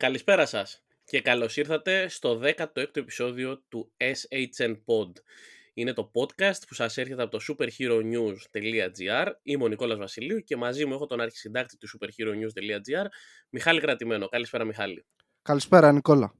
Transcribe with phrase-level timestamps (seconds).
[0.00, 5.12] Καλησπέρα σας και καλώς ήρθατε στο 16ο επεισόδιο του SHN Pod.
[5.74, 9.26] Είναι το podcast που σας έρχεται από το superheronews.gr.
[9.42, 13.06] Είμαι ο Νικόλας Βασιλείου και μαζί μου έχω τον αρχισυντάκτη του superheronews.gr,
[13.50, 14.28] Μιχάλη Κρατημένο.
[14.28, 15.06] Καλησπέρα Μιχάλη.
[15.42, 16.34] Καλησπέρα Νικόλα.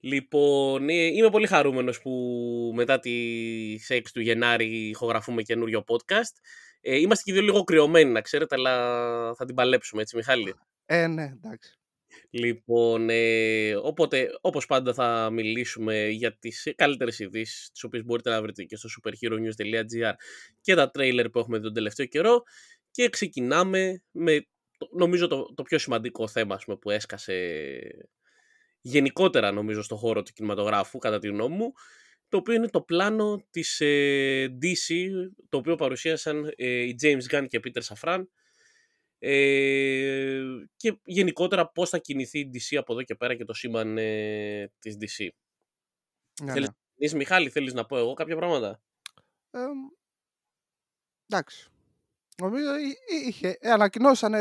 [0.00, 2.10] Λοιπόν, ε, είμαι πολύ χαρούμενος που
[2.74, 3.12] μετά τη
[3.88, 6.40] 6 του Γενάρη ηχογραφούμε καινούριο podcast.
[6.80, 8.74] Ε, είμαστε και δύο λίγο κρυωμένοι, να ξέρετε, αλλά
[9.34, 10.54] θα την παλέψουμε, έτσι Μιχάλη;
[10.86, 11.78] Ε, ναι, εντάξει.
[12.30, 18.42] Λοιπόν, ε, οπότε, όπως πάντα θα μιλήσουμε για τις καλύτερες ειδήσεις, τις οποίες μπορείτε να
[18.42, 20.12] βρείτε και στο superheronews.gr
[20.60, 22.42] και τα τρέιλερ που έχουμε δει τον τελευταίο καιρό
[22.90, 24.46] και ξεκινάμε με,
[24.90, 27.78] νομίζω, το, το πιο σημαντικό θέμα πούμε, που έσκασε
[28.80, 31.72] γενικότερα, νομίζω, στο χώρο του κινηματογράφου, κατά τη γνώμη μου,
[32.28, 35.10] το οποίο είναι το πλάνο της ε, DC,
[35.48, 38.22] το οποίο παρουσίασαν ε, οι James Gunn και Peter Safran,
[39.28, 40.42] ε,
[40.76, 44.72] και γενικότερα πώς θα κινηθεί η DC από εδώ και πέρα και το σύμπαν ε,
[44.78, 45.28] της DC.
[46.42, 46.68] Ναι, θέλεις,
[47.12, 47.18] ναι.
[47.18, 48.80] Μιχάλη, θέλεις να πω εγώ κάποια πράγματα;
[49.50, 49.58] Ε,
[51.26, 51.70] εντάξει.
[52.38, 52.68] Νομίζω
[53.26, 54.34] είχε, ε, ανακοινώσαν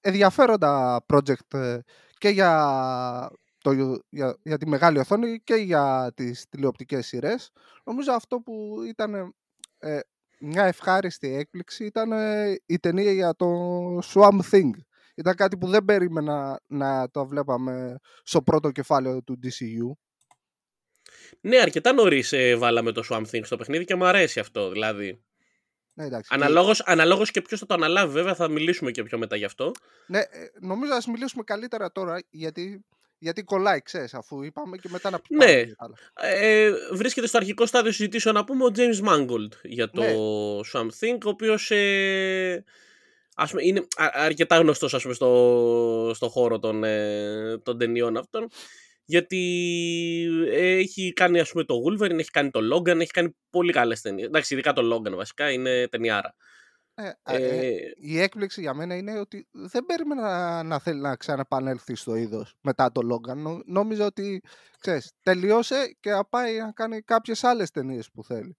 [0.00, 1.78] ενδιαφέροντα project ε,
[2.18, 3.72] και για, το,
[4.08, 7.50] για, για τη μεγάλη οθόνη και για τις τηλεοπτικές σειρές.
[7.84, 9.34] Νομίζω αυτό που ήταν
[9.78, 10.00] ε,
[10.44, 13.46] μια ευχάριστη έκπληξη ήταν ε, η ταινία για το
[13.98, 14.70] Swamp Thing.
[15.14, 19.92] Ήταν κάτι που δεν περίμενα να το βλέπαμε στο πρώτο κεφάλαιο του DCU.
[21.40, 24.70] Ναι, αρκετά νωρίς ε, βάλαμε το Swamp Thing στο παιχνίδι και μου αρέσει αυτό.
[24.70, 25.24] Δηλαδή.
[25.94, 26.30] Ναι, εντάξει.
[26.34, 29.72] Αναλόγως, αναλόγως και ποιος θα το αναλάβει βέβαια θα μιλήσουμε και πιο μετά γι' αυτό.
[30.06, 30.26] Ναι, ε,
[30.60, 32.84] νομίζω ας μιλήσουμε καλύτερα τώρα γιατί
[33.22, 35.44] γιατί κολλάει, ξέρεις, αφού είπαμε και μετά να πούμε.
[35.44, 35.64] Ναι.
[36.14, 40.12] Ε, βρίσκεται στο αρχικό στάδιο συζητήσεων να πούμε ο James Mangold για το ναι.
[40.72, 42.64] Something, ο οποίος ε,
[43.62, 48.48] είναι αρκετά γνωστός στο, στο χώρο των, ε, των ταινιών αυτών.
[49.04, 49.38] Γιατί
[50.48, 54.26] έχει κάνει ας πούμε το Wolverine, έχει κάνει το Logan, έχει κάνει πολύ καλές ταινίες.
[54.26, 56.34] Εντάξει, ειδικά το Logan βασικά είναι ταινιάρα.
[56.94, 61.16] Ε, ε, ε, η έκπληξη για μένα είναι ότι δεν περίμενα να, να θέλει να
[61.16, 63.60] ξαναπανέλθει στο είδος μετά το Logan.
[63.66, 64.42] νόμιζα ότι
[64.80, 68.56] ξέρεις, τελειώσε και θα πάει να κάνει κάποιες άλλες ταινίες που θέλει.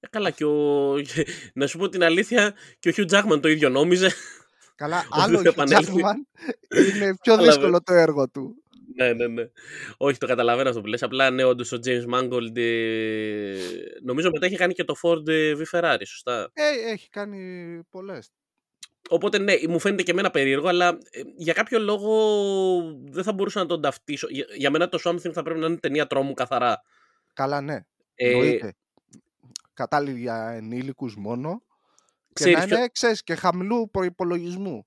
[0.00, 0.94] Ε, καλά, και ο...
[1.54, 4.10] να σου πω την αλήθεια, και ο Hugh Jackman το ίδιο νόμιζε.
[4.74, 6.14] Καλά, άλλο ο Hugh Jackman
[6.94, 8.62] είναι πιο δύσκολο το έργο του.
[8.94, 9.50] Ναι, ναι, ναι.
[9.96, 11.02] Όχι, το καταλαβαίνω αυτό που λες.
[11.02, 13.56] Απλά ναι, όντως ο James Mangold ε,
[14.02, 18.30] νομίζω μετά έχει κάνει και το Ford ε, V Ferrari, σωστά; Ε, έχει κάνει πολλές.
[19.08, 22.12] Οπότε ναι, μου φαίνεται και εμένα περίεργο, αλλά ε, για κάποιο λόγο
[23.10, 24.26] δεν θα μπορούσα να τον ταυτίσω.
[24.30, 26.82] Για, για μένα το Something θα πρέπει να είναι ταινία τρόμου καθαρά.
[27.32, 27.86] Καλά, ναι.
[28.14, 28.58] Ε,
[29.74, 31.62] Κατάλληλη για ενήλικους μόνο.
[32.32, 34.86] Και να είναι, ξέρεις, και χαμηλού προπολογισμού.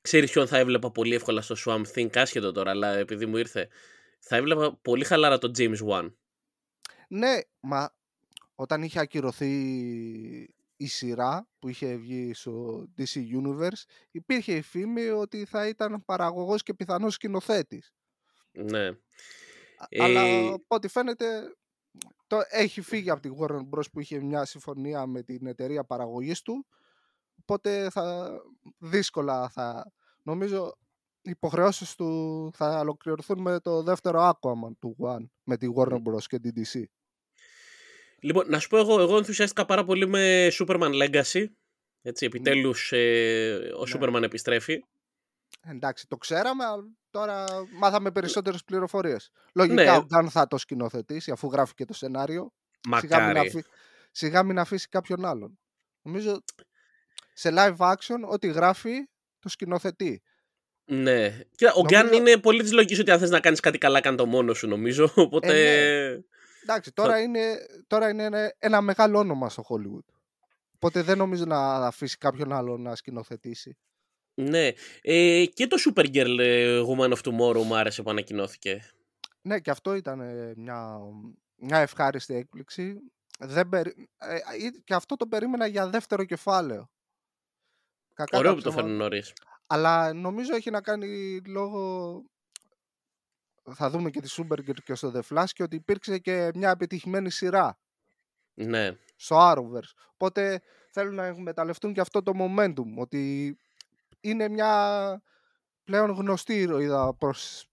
[0.00, 3.68] Ξέρεις ποιον θα έβλεπα πολύ εύκολα στο Swamp Thing, άσχετο τώρα, αλλά επειδή μου ήρθε.
[4.18, 6.12] Θα έβλεπα πολύ χαλάρα το James Wan.
[7.08, 7.94] Ναι, μα
[8.54, 9.52] όταν είχε ακυρωθεί
[10.76, 16.62] η σειρά που είχε βγει στο DC Universe, υπήρχε η φήμη ότι θα ήταν παραγωγός
[16.62, 17.92] και πιθανός σκηνοθέτης.
[18.52, 18.90] Ναι.
[19.98, 20.46] Αλλά ε...
[20.48, 21.56] από ό,τι φαίνεται
[22.26, 23.90] το έχει φύγει από τη Warner Bros.
[23.92, 26.66] που είχε μια συμφωνία με την εταιρεία παραγωγής του
[27.40, 28.30] Οπότε θα,
[28.78, 29.92] δύσκολα θα...
[30.22, 30.76] Νομίζω
[31.22, 36.22] οι υποχρεώσεις του θα ολοκληρωθούν με το δεύτερο Aquaman του One, με τη Warner Bros.
[36.26, 36.82] και την DC.
[38.20, 41.46] Λοιπόν, να σου πω εγώ, εγώ ενθουσιάστηκα πάρα πολύ με Superman Legacy.
[42.02, 43.92] Έτσι, επιτέλους ε, ο ναι.
[43.94, 44.84] Superman επιστρέφει.
[45.66, 47.44] Εντάξει, το ξέραμε, αλλά τώρα
[47.78, 49.30] μάθαμε περισσότερες πληροφορίες.
[49.54, 50.26] Λογικά ναι.
[50.26, 52.52] ο θα το σκηνοθετήσει, αφού γράφει και το σενάριο.
[52.88, 53.64] Μακάρι.
[54.10, 55.58] Σιγά μην, αφήσει κάποιον άλλον.
[56.02, 56.42] Νομίζω
[57.38, 60.22] σε live action ό,τι γράφει το σκηνοθετεί.
[60.84, 61.40] Ναι.
[61.54, 64.16] Και ο Γκάν είναι πολύ της λογικής ότι αν θες να κάνεις κάτι καλά, κάνει
[64.16, 65.12] το μόνος σου, νομίζω.
[65.14, 65.46] Οπότε.
[65.48, 66.20] Ε, ναι.
[66.62, 67.56] Εντάξει, τώρα, είναι,
[67.86, 70.14] τώρα είναι ένα, μεγάλο όνομα στο Hollywood.
[70.74, 73.78] Οπότε δεν νομίζω να αφήσει κάποιον άλλο να σκηνοθετήσει.
[74.34, 74.70] Ναι.
[75.02, 78.90] Ε, και το Supergirl ε, Woman of Tomorrow μου άρεσε που ανακοινώθηκε.
[79.42, 80.98] Ναι, και αυτό ήταν ε, μια,
[81.56, 82.96] μια ευχάριστη έκπληξη.
[83.38, 84.08] Δεν περι...
[84.18, 84.38] ε,
[84.84, 86.90] και αυτό το περίμενα για δεύτερο κεφάλαιο.
[88.18, 89.32] Κακά Ωραίο που το φέρνουν νωρίς.
[89.66, 92.22] Αλλά νομίζω έχει να κάνει λόγω.
[93.70, 97.30] Θα δούμε και τη Supergirl και στο The Flash και ότι υπήρξε και μια επιτυχημένη
[97.30, 97.78] σειρά.
[98.54, 98.96] Ναι.
[99.16, 99.92] Στο Arrowverse.
[100.12, 102.94] Οπότε θέλουν να εκμεταλλευτούν και αυτό το momentum.
[102.96, 103.56] Ότι
[104.20, 105.22] είναι μια
[105.84, 107.66] πλέον γνωστή ηρωίδα προς...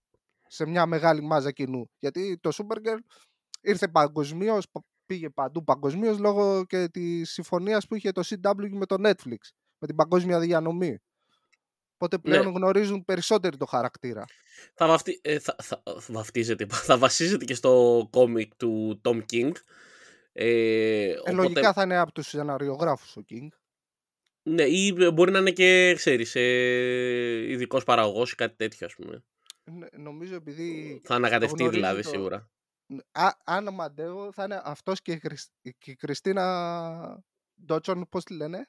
[0.48, 1.90] σε μια μεγάλη μάζα κοινού.
[2.00, 3.00] Γιατί το Supergirl
[3.62, 4.68] ήρθε παγκοσμίως,
[5.06, 9.38] πήγε παντού παγκοσμίως λόγω και της συμφωνίας που είχε το CW με το Netflix
[9.78, 11.00] με την παγκόσμια διανομή.
[11.94, 14.26] Οπότε πλέον γνωρίζουν περισσότερο το χαρακτήρα.
[14.74, 15.20] Θα, βαφτι...
[15.24, 19.52] ε, θα, θα, βαφτίζεται, θα βασίζεται και στο κόμικ του Tom King.
[20.32, 20.48] Ε,
[21.04, 21.32] ε, οπότε...
[21.32, 23.48] Λογικά θα είναι από τους σεναριογράφους ο King.
[24.44, 29.24] Ναι, ή μπορεί να είναι και, ξέρεις, ε, ειδικός παραγωγός ή κάτι τέτοιο, ας πούμε.
[29.64, 31.02] Ναι, νομίζω επειδή...
[31.04, 32.10] Θα ανακατευτεί δηλαδή, το...
[32.10, 32.50] σίγουρα.
[33.12, 35.48] Α, αν μαντεύω, θα είναι αυτός και η, Χρυσ...
[35.62, 37.24] και η Κριστίνα
[37.66, 38.68] Ντότσον, πώς τη λένε,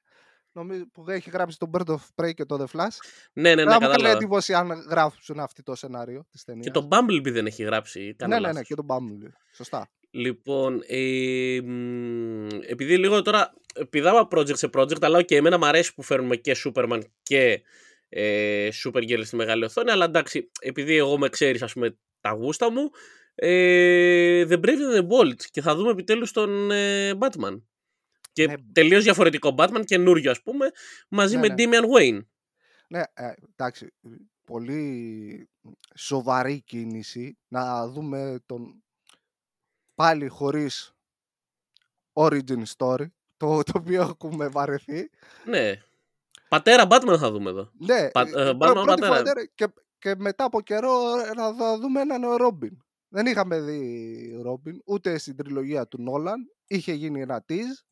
[0.56, 2.96] νομίζω, που έχει γράψει το Bird of Prey και το The Flash.
[3.32, 6.64] Ναι, ναι, ναι, θα μου εντύπωση αν γράψουν αυτό το σενάριο της ταινίας.
[6.64, 8.16] Και το Bumblebee δεν έχει γράψει.
[8.26, 9.30] Ναι, ναι, ναι, και το Bumblebee.
[9.52, 9.90] Σωστά.
[10.10, 11.56] Λοιπόν, ε,
[12.66, 13.54] επειδή λίγο τώρα
[13.90, 17.62] πηδάω project σε project, αλλά και εμένα μου αρέσει που φέρνουμε και Superman και
[18.08, 22.70] ε, Supergirl στη μεγάλη οθόνη, αλλά εντάξει, επειδή εγώ με ξέρεις ας πούμε τα γούστα
[22.70, 22.90] μου,
[23.34, 27.60] ε, The Brave and the Bold και θα δούμε επιτέλους τον ε, Batman.
[28.36, 28.54] Και ναι.
[28.72, 30.70] τελείως διαφορετικό Batman, καινούριο ας πούμε,
[31.08, 31.54] μαζί ναι, με ναι.
[31.58, 32.20] Damian Wayne.
[32.88, 33.92] Ναι, ε, εντάξει,
[34.44, 35.48] πολύ
[35.94, 38.82] σοβαρή κίνηση να δούμε τον
[39.94, 40.94] πάλι χωρίς
[42.12, 43.06] origin story,
[43.36, 45.10] το, το οποίο έχουμε βαρεθεί.
[45.44, 45.72] Ναι.
[46.48, 47.70] Πατέρα Batman θα δούμε εδώ.
[47.78, 49.46] Ναι, Πα, ε, Batman πατέρα.
[49.54, 49.68] και,
[49.98, 51.00] και μετά από καιρό
[51.58, 52.76] θα δούμε έναν Robin.
[53.08, 56.50] Δεν είχαμε δει Robin ούτε στην τριλογία του Νόλαν.
[56.66, 57.86] Είχε γίνει ένα tease.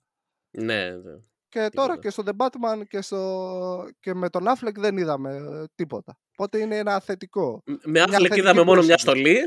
[0.54, 1.12] Ναι, ναι.
[1.48, 3.88] Και τώρα και στο The Batman και, στο...
[4.00, 6.18] και με τον Affleck δεν είδαμε τίποτα.
[6.32, 7.62] Οπότε είναι ένα θετικό.
[7.84, 9.38] Με Affleck είδαμε μόνο μια στολή.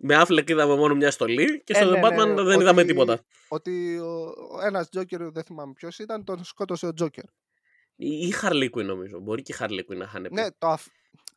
[0.00, 2.62] Με Affleck είδαμε μόνο μια στολή και στο ε, The Batman ναι, ναι, δεν ότι,
[2.62, 3.24] είδαμε τίποτα.
[3.48, 7.24] Ότι ο, ο ένας Joker, δεν θυμάμαι ποιος ήταν, τον σκότωσε ο Joker.
[7.96, 9.18] Ή Harley Quinn νομίζω.
[9.20, 10.76] Μπορεί και η Harley Quinn να είχαν Ναι, το,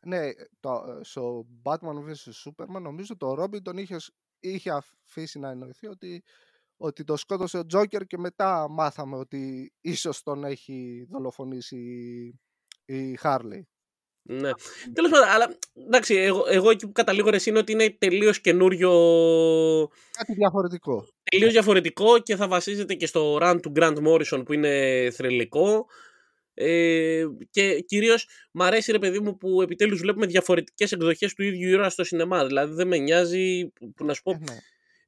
[0.02, 0.20] ναι
[0.60, 4.10] το, στο Batman vs Superman νομίζω το Robin τον είχες,
[4.40, 6.22] είχε αφήσει να εννοηθεί ότι,
[6.82, 11.76] ότι το σκότωσε ο Joker και μετά μάθαμε ότι ίσως τον έχει δολοφονήσει
[12.84, 13.62] η, η Harley.
[14.22, 14.50] Ναι.
[14.92, 18.90] Τέλος πάντων, αλλά εντάξει, εγώ, εγώ εκεί που καταλήγω ρε είναι ότι είναι τελείως καινούριο.
[20.10, 21.06] Κάτι διαφορετικό.
[21.30, 25.86] Τελείως διαφορετικό και θα βασίζεται και στο run του Grant Morrison που είναι θρελικό.
[26.54, 31.68] Ε, και κυρίως μ' αρέσει ρε παιδί μου που επιτέλους βλέπουμε διαφορετικές εκδοχές του ίδιου
[31.68, 32.46] ήρωα στο σινεμά.
[32.46, 34.30] Δηλαδή δεν με νοιάζει που να σου πω.
[34.30, 34.56] Ε, ναι.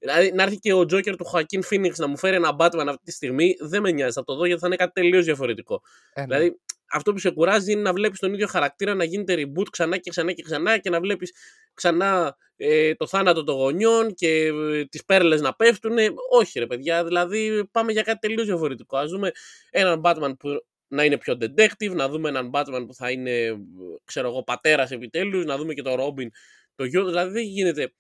[0.04, 3.04] Δηλαδή να έρθει και ο Τζόκερ του Χακίν Φίνιξ να μου φέρει ένα Batman αυτή
[3.04, 4.12] τη στιγμή, δεν με νοιάζει.
[4.12, 5.82] Θα το δω γιατί θα είναι κάτι τελείως διαφορετικό.
[6.12, 6.26] Ε, ναι.
[6.26, 6.60] Δηλαδή
[6.90, 10.10] αυτό που σε κουράζει είναι να βλέπεις τον ίδιο χαρακτήρα να γίνεται reboot ξανά και
[10.10, 11.32] ξανά και ξανά και να βλέπεις
[11.74, 15.96] ξανά ε, το θάνατο των γονιών και ε, τις πέρλες να πέφτουν.
[16.30, 18.96] Όχι, ρε παιδιά, δηλαδή πάμε για κάτι τελείως διαφορετικό.
[18.96, 19.30] Α δούμε
[19.70, 20.48] έναν Batman που
[20.88, 23.56] να είναι πιο detective, να δούμε έναν Batman που θα είναι,
[24.04, 26.26] ξέρω εγώ, πατέρας επιτέλους, να δούμε και τον Robin
[26.74, 27.04] το γιο.
[27.04, 27.92] Δηλαδή δεν γίνεται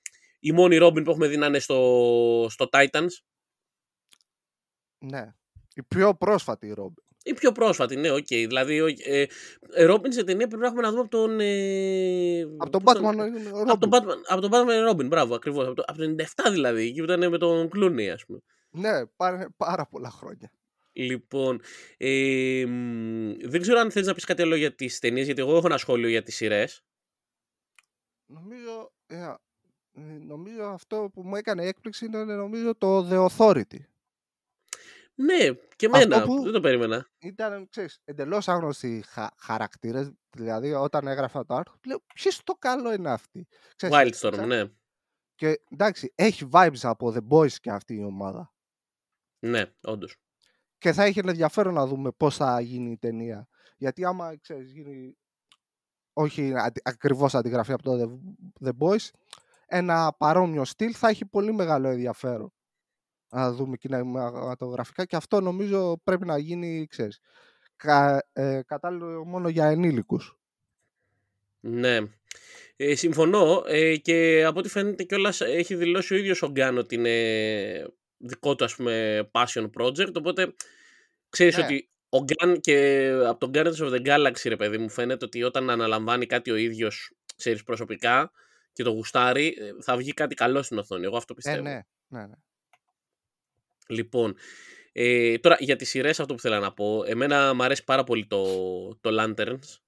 [0.44, 3.08] η μόνη Robin που έχουμε δει να είναι στο, στο Titans.
[4.98, 5.34] Ναι.
[5.74, 7.02] Η πιο πρόσφατη Robin.
[7.22, 8.16] Η πιο πρόσφατη, ναι, OK.
[8.16, 8.44] Okay.
[8.46, 9.26] Δηλαδή, ε,
[9.72, 11.40] ε, Robin σε ταινία πρέπει να έχουμε να δούμε από τον.
[11.40, 13.68] Ε, από τον Batman Robin.
[13.68, 15.66] Από τον Batman, από τον Batman Robin, μπράβο, ακριβώς.
[15.66, 16.14] Από, το, από το
[16.44, 18.38] 97 δηλαδή, εκεί που ήταν με τον Clooney, ας πούμε.
[18.70, 20.52] Ναι, πάρα, πάρα πολλά χρόνια.
[20.92, 21.60] Λοιπόν,
[21.96, 22.64] ε,
[23.44, 25.78] δεν ξέρω αν θες να πεις κάτι άλλο για τις ταινίες, γιατί εγώ έχω ένα
[25.78, 26.84] σχόλιο για τις σειρές.
[28.26, 29.34] Νομίζω, yeah,
[30.20, 33.78] νομίζω αυτό που μου έκανε έκπληξη είναι νομίζω το The Authority.
[35.14, 37.08] Ναι, και εμένα, δεν το περίμενα.
[37.18, 42.92] Ήταν, ξέρεις, εντελώς άγνωστοι χα, χαρακτήρες, δηλαδή όταν έγραφα το άρθρο, λέω ποιος το καλό
[42.92, 43.46] είναι αυτή.
[43.76, 44.70] Ξέρεις, Wildstorm, ξέρεις, ναι.
[45.34, 48.54] Και εντάξει, έχει vibes από The Boys και αυτή η ομάδα.
[49.38, 50.16] Ναι, όντως.
[50.78, 53.48] Και θα έχει ενδιαφέρον να δούμε πώς θα γίνει η ταινία.
[53.76, 55.16] Γιατί άμα, ξέρεις, γίνει
[56.12, 58.20] όχι ακριβώς αντιγραφή από το
[58.60, 59.10] The, The Boys,
[59.76, 62.52] ένα παρόμοιο στυλ θα έχει πολύ μεγάλο ενδιαφέρον
[63.28, 67.20] να δούμε κινηματογραφικά και αυτό νομίζω πρέπει να γίνει, ξέρεις,
[67.76, 70.38] κα, ε, κατάλληλο μόνο για ενήλικους.
[71.60, 71.98] Ναι.
[72.76, 76.94] Ε, συμφωνώ ε, και από ό,τι φαίνεται κιόλας έχει δηλώσει ο ίδιος ο Γκάν ότι
[76.94, 80.54] είναι δικό του ας πούμε passion project οπότε
[81.28, 81.64] ξέρεις Ναι.
[81.64, 85.42] ότι ο Γκάν και από τον Guardians of the Galaxy ρε παιδί μου φαίνεται ότι
[85.42, 88.32] όταν αναλαμβάνει κάτι ο ίδιος ξέρεις προσωπικά
[88.74, 91.80] και το γουστάρει ε, θα βγει κάτι καλό στην οθόνη εγώ αυτό Ε, πιστεύω ναι,
[92.08, 92.34] ναι, ναι.
[93.88, 94.36] Λοιπόν,
[94.92, 97.04] ε, τώρα για τις σειρές αυτό που θέλω να πω.
[97.06, 98.44] Εμένα μου αρέσει πάρα πολύ το,
[98.96, 99.78] το Lanterns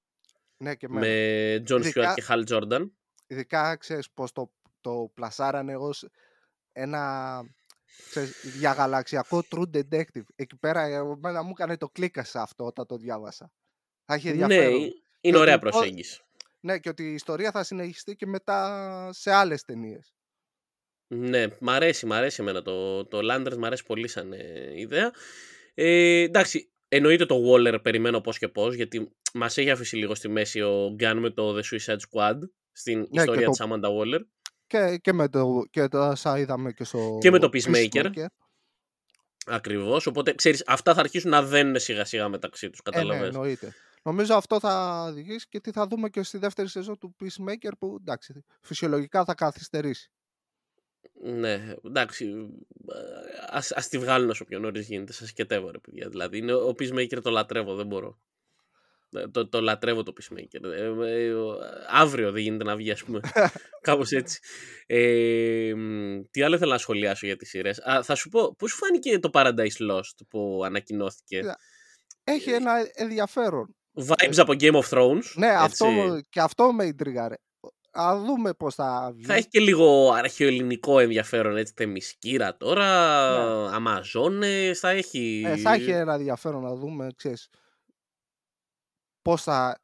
[0.57, 1.07] Ναι, και εμένα.
[1.07, 2.91] με John Ειδικά- Stewart και Hal Jordan.
[3.27, 6.09] Ειδικά, ξέρεις, πώς το, το πλασάρανε ως
[6.73, 7.43] ένα
[8.09, 10.25] ξέρεις, διαγαλαξιακό true detective.
[10.37, 13.53] Εκεί πέρα, εμένα μου έκανε το κλίκα σε αυτό όταν το διάβασα.
[14.05, 14.81] Θα έχει Ναι, ενδιαφέρον.
[14.81, 16.21] είναι Και ωραία ότι- προσέγγιση.
[16.61, 20.15] Ναι, και ότι η ιστορία θα συνεχιστεί και μετά σε άλλες ταινίες.
[21.09, 25.11] Ναι, μ' αρέσει, μ' αρέσει εμένα το, το Lanterns, μ' αρέσει πολύ σαν ε, ιδέα.
[25.75, 30.29] Ε, εντάξει, εννοείται το Waller περιμένω πώς και πώς, γιατί μας έχει αφήσει λίγο στη
[30.29, 32.39] μέση ο Γκάν με το The Suicide Squad
[32.73, 34.21] στην Ναι, ιστορία και της Amanda Waller.
[34.67, 38.11] Και, και με το, και το όσα είδαμε και στο Και με το Peacemaker.
[39.47, 43.35] Ακριβώς, οπότε ξέρεις, αυτά θα αρχίσουν να δένουν σιγά σιγά μεταξύ τους, Ε, ναι, καταλαβαίνεις.
[43.35, 43.75] εννοείται.
[44.07, 47.97] Νομίζω αυτό θα οδηγήσει και τι θα δούμε και στη δεύτερη σεζόν του Peacemaker που
[48.01, 50.11] εντάξει, φυσιολογικά θα καθυστερήσει.
[51.23, 52.49] Ναι, εντάξει.
[53.49, 55.13] Ας, ας τη βγάλουν όσο πιο νωρίς γίνεται.
[55.13, 56.09] Σας σκετεύω ρε παιδιά.
[56.09, 58.19] Δηλαδή, είναι, ο Peacemaker το λατρεύω, δεν μπορώ.
[59.11, 60.63] Ε, Το, το λατρεύω το Peacemaker.
[60.63, 60.85] Ε,
[61.25, 61.59] ε, ο-
[61.89, 63.21] αύριο δεν γίνεται να βγει, ας πούμε.
[63.81, 64.41] Κάπως έτσι.
[64.87, 67.81] Ε, μ, τι άλλο ήθελα να σχολιάσω για τις σειρές.
[67.89, 71.57] Α, θα σου πω, πώς σου φάνηκε το Paradise Lost που ανακοινώθηκε; Κοίτα,
[72.25, 73.77] Έχει ένα ενδιαφέρον.
[73.97, 75.33] Vibes από Game of Thrones.
[75.35, 76.27] Ναι, αυτό, έτσι.
[76.29, 77.35] και αυτό με ιντριγάρε.
[77.91, 79.25] Α δούμε πώς θα βγει.
[79.25, 82.89] Θα έχει και λίγο αρχαιοελληνικό ενδιαφέρον, έτσι, θεμισκύρα τώρα,
[83.69, 83.75] Ναι.
[83.75, 85.43] Αμαζόνες, θα έχει...
[85.47, 87.49] Ε, θα έχει ένα ενδιαφέρον να δούμε, ξέρεις,
[89.23, 89.81] πώς θα,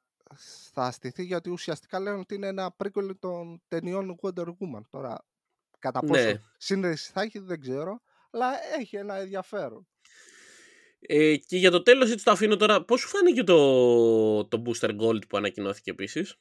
[0.72, 4.80] θα στηθεί, γιατί ουσιαστικά λένε ότι είναι ένα prequel των ταινιών Wonder Woman.
[4.90, 5.24] Τώρα,
[5.78, 6.32] κατά πόσο Ναι.
[6.56, 8.00] σύνδεση θα έχει δεν ξέρω,
[8.30, 8.46] αλλά
[8.78, 9.86] έχει ένα ενδιαφέρον.
[11.06, 12.84] Ε, και για το τέλος έτσι το αφήνω τώρα.
[12.84, 16.36] Πώς σου φάνηκε το, το Booster Gold που ανακοινώθηκε επίσης;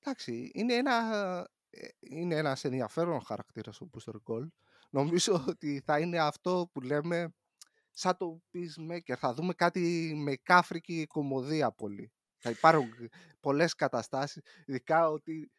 [0.00, 4.48] Εντάξει, είναι, ένα, ε, είναι ένας ενδιαφέρον χαρακτήρας ο Booster Gold.
[4.90, 7.34] Νομίζω ότι θα είναι αυτό που λέμε
[7.90, 9.14] σαν το Peacemaker.
[9.16, 12.12] Θα δούμε κάτι με κάφρικη κομμωδία πολύ.
[12.38, 15.50] Θα υπάρχουν πολλές καταστάσεις, ειδικά ότι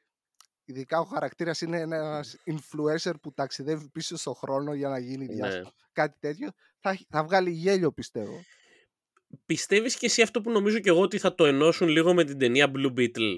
[0.71, 5.33] ειδικά ο χαρακτήρας είναι ένας influencer που ταξιδεύει πίσω στον χρόνο για να γίνει Ναι.
[5.33, 5.71] διάσημο.
[5.91, 6.49] Κάτι τέτοιο.
[6.79, 8.43] Θα, έχει- θα βγάλει γέλιο πιστεύω.
[9.45, 12.37] Πιστεύεις και εσύ αυτό που νομίζω και εγώ ότι θα το ενώσουν λίγο με την
[12.37, 13.37] ταινία Blue Beetle;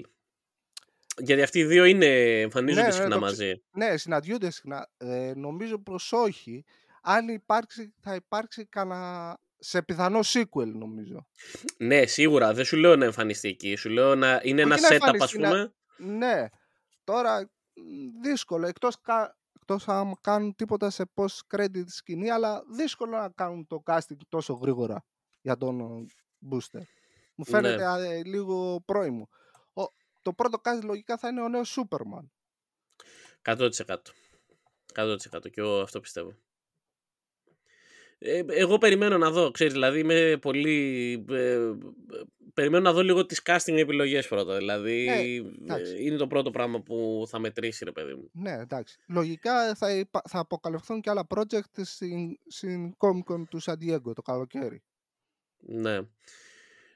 [1.18, 3.62] Γιατί αυτοί οι δύο είναι, εμφανίζονται Ναι, ναι, συχνά το ξε- μαζί.
[3.72, 4.90] Ναι, συναντιούνται συχνά.
[4.96, 6.64] Ε, νομίζω προς όχι.
[7.02, 9.38] Αν υπάρξει, θα υπάρξει κανένα...
[9.58, 11.26] σε πιθανό sequel νομίζω.
[11.78, 12.52] Ναι, σίγουρα.
[12.54, 13.76] Δεν σου λέω να εμφανιστεί εκεί.
[13.76, 15.72] Σου λέω να είναι ένα Όχι να setup, ας εμφανιστεί, να- πούμε.
[16.16, 16.46] Ναι.
[17.04, 17.40] Τώρα
[17.74, 18.66] μ, δύσκολο.
[18.66, 19.38] Εκτός, κα...
[19.52, 24.52] εκτός αν κάνουν τίποτα σε post credit σκηνή, αλλά δύσκολο να κάνουν το casting τόσο
[24.54, 25.04] γρήγορα
[25.40, 26.06] για τον ε,
[26.50, 26.82] Booster.
[27.34, 27.86] Μου φαίνεται Ναι.
[27.86, 29.28] α, ε, λίγο πρόημο.
[29.72, 29.82] Ο,
[30.22, 32.24] το πρώτο cast λογικά θα είναι ο νέος Superman.
[33.42, 33.70] 100%.
[34.94, 36.36] 100% και εγώ αυτό πιστεύω.
[38.26, 41.24] Ε, εγώ περιμένω να δω, ξέρεις, δηλαδή είμαι πολύ...
[41.30, 41.58] ε,
[42.54, 45.92] περιμένω να δω λίγο τις casting επιλογές πρώτα, δηλαδή Ε, εντάξει.
[45.92, 48.30] ε, είναι το πρώτο πράγμα που θα μετρήσει ρε παιδί μου.
[48.32, 48.98] Ναι, εντάξει.
[49.08, 50.22] Λογικά θα, υπα...
[50.28, 54.82] θα αποκαλυφθούν και άλλα project στην, στην Comic Con του San Diego το καλοκαίρι.
[55.58, 55.98] Ναι.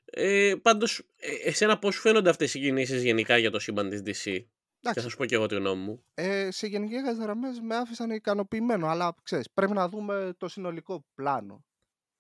[0.05, 4.03] Ε, πάντως, ε, εσένα πώς σου φαίνονται αυτές οι κινήσεις γενικά για το σύμπαν της
[4.05, 4.45] DC
[4.81, 6.05] και Εντάξει, θα σου πω και εγώ τη γνώμη μου.
[6.15, 11.65] ε, σε γενικές γραμμές με άφησαν ικανοποιημένο, αλλά ξέρεις, πρέπει να δούμε το συνολικό πλάνο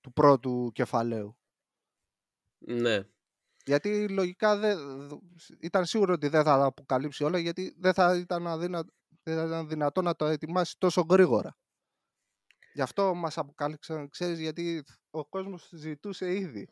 [0.00, 1.38] του πρώτου κεφαλαίου.
[2.58, 3.06] Ναι.
[3.64, 4.78] Γιατί λογικά δεν,
[5.60, 8.84] ήταν σίγουρο ότι δεν θα τα αποκαλύψει όλα, γιατί δεν θα ήταν, αδύνα,
[9.22, 11.56] δεν θα ήταν δυνατό να το ετοιμάσει τόσο γρήγορα.
[12.72, 16.68] Γι' αυτό μας αποκάλυψαν, ξέρεις, γιατί ο κόσμος ζητούσε ήδη.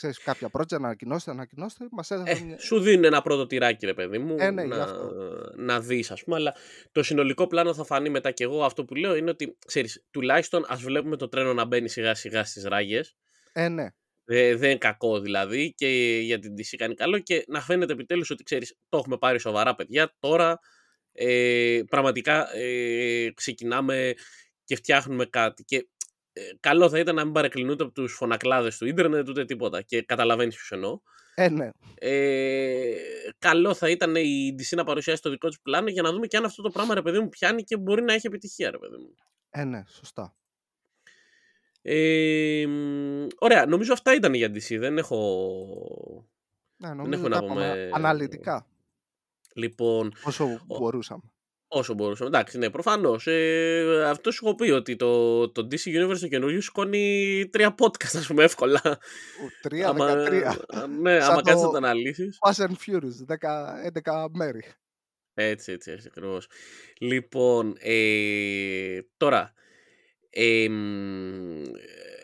[0.00, 3.94] Ξέρεις, κάποια project ανακοινώστε, ανακοινώστε, μας έδωσαν Ε, μια- σου δίνουν ένα πρώτο τυράκι, ρε
[3.94, 5.10] παιδί μου, Ε, ναι, γι' να, αυτό.
[5.56, 6.54] να δεις, ας πούμε, αλλά
[6.92, 10.64] το συνολικό πλάνο θα φανεί μετά και εγώ αυτό που λέω είναι ότι, ξέρεις, τουλάχιστον
[10.68, 13.16] ας βλέπουμε το τρένο να μπαίνει σιγά σιγά στις ράγες,
[13.52, 13.86] Ε, ναι.
[14.24, 15.88] ε, δεν είναι κακό δηλαδή και
[16.22, 19.74] για την DC κάνει καλό και να φαίνεται επιτέλους ότι, ξέρεις, το έχουμε πάρει σοβαρά
[19.74, 20.58] παιδιά, τώρα
[21.12, 24.14] ε, πραγματικά ε, ξεκινάμε
[24.64, 25.82] και φτιάχνουμε κάτι και ε,
[26.60, 30.54] καλό θα ήταν να μην παρεκκλινούνται από τους φωνακλάδες του ίντερνετ ούτε τίποτα και καταλαβαίνεις
[30.54, 31.00] ποιος εννοώ.
[31.34, 31.70] Ε, ναι.
[31.94, 32.94] Ε,
[33.38, 36.36] καλό θα ήταν η DC να παρουσιάσει το δικό της πλάνο για να δούμε και
[36.36, 38.96] αν αυτό το πράγμα ρε παιδί μου πιάνει και μπορεί να έχει επιτυχία ρε παιδί
[38.96, 39.14] μου.
[39.50, 40.34] Ε, ναι, σωστά.
[41.82, 44.78] Ε, μ, ωραία, νομίζω αυτά ήταν για DC.
[44.78, 46.28] Δεν έχω.
[46.76, 48.66] Ναι, νομίζω έχω να τα είπαμε πούμε- αναλυτικά
[49.54, 51.22] Λοιπόν, όσο Ο- μπορούσαμε.
[51.72, 52.28] Όσο μπορούσαμε.
[52.28, 53.26] Εντάξει, ναι, προφανώς.
[53.26, 58.16] Ε, αυτό σου έχω πει ότι το, το DC Universe το καινούριο σηκώνει τρία podcast,
[58.16, 58.80] ας πούμε, εύκολα.
[58.84, 58.98] Ο,
[59.68, 60.56] Τρία, δεκατρία.
[61.00, 62.38] ναι, Σαν άμα κάτσει να το- τα αναλύσεις.
[62.48, 64.64] Fast and Furious, 10, 11 μέρη.
[65.34, 66.46] Έτσι, έτσι, έτσι, ακριβώς.
[67.00, 69.52] Λοιπόν, ε, τώρα.
[70.30, 72.19] ε, μ, ε,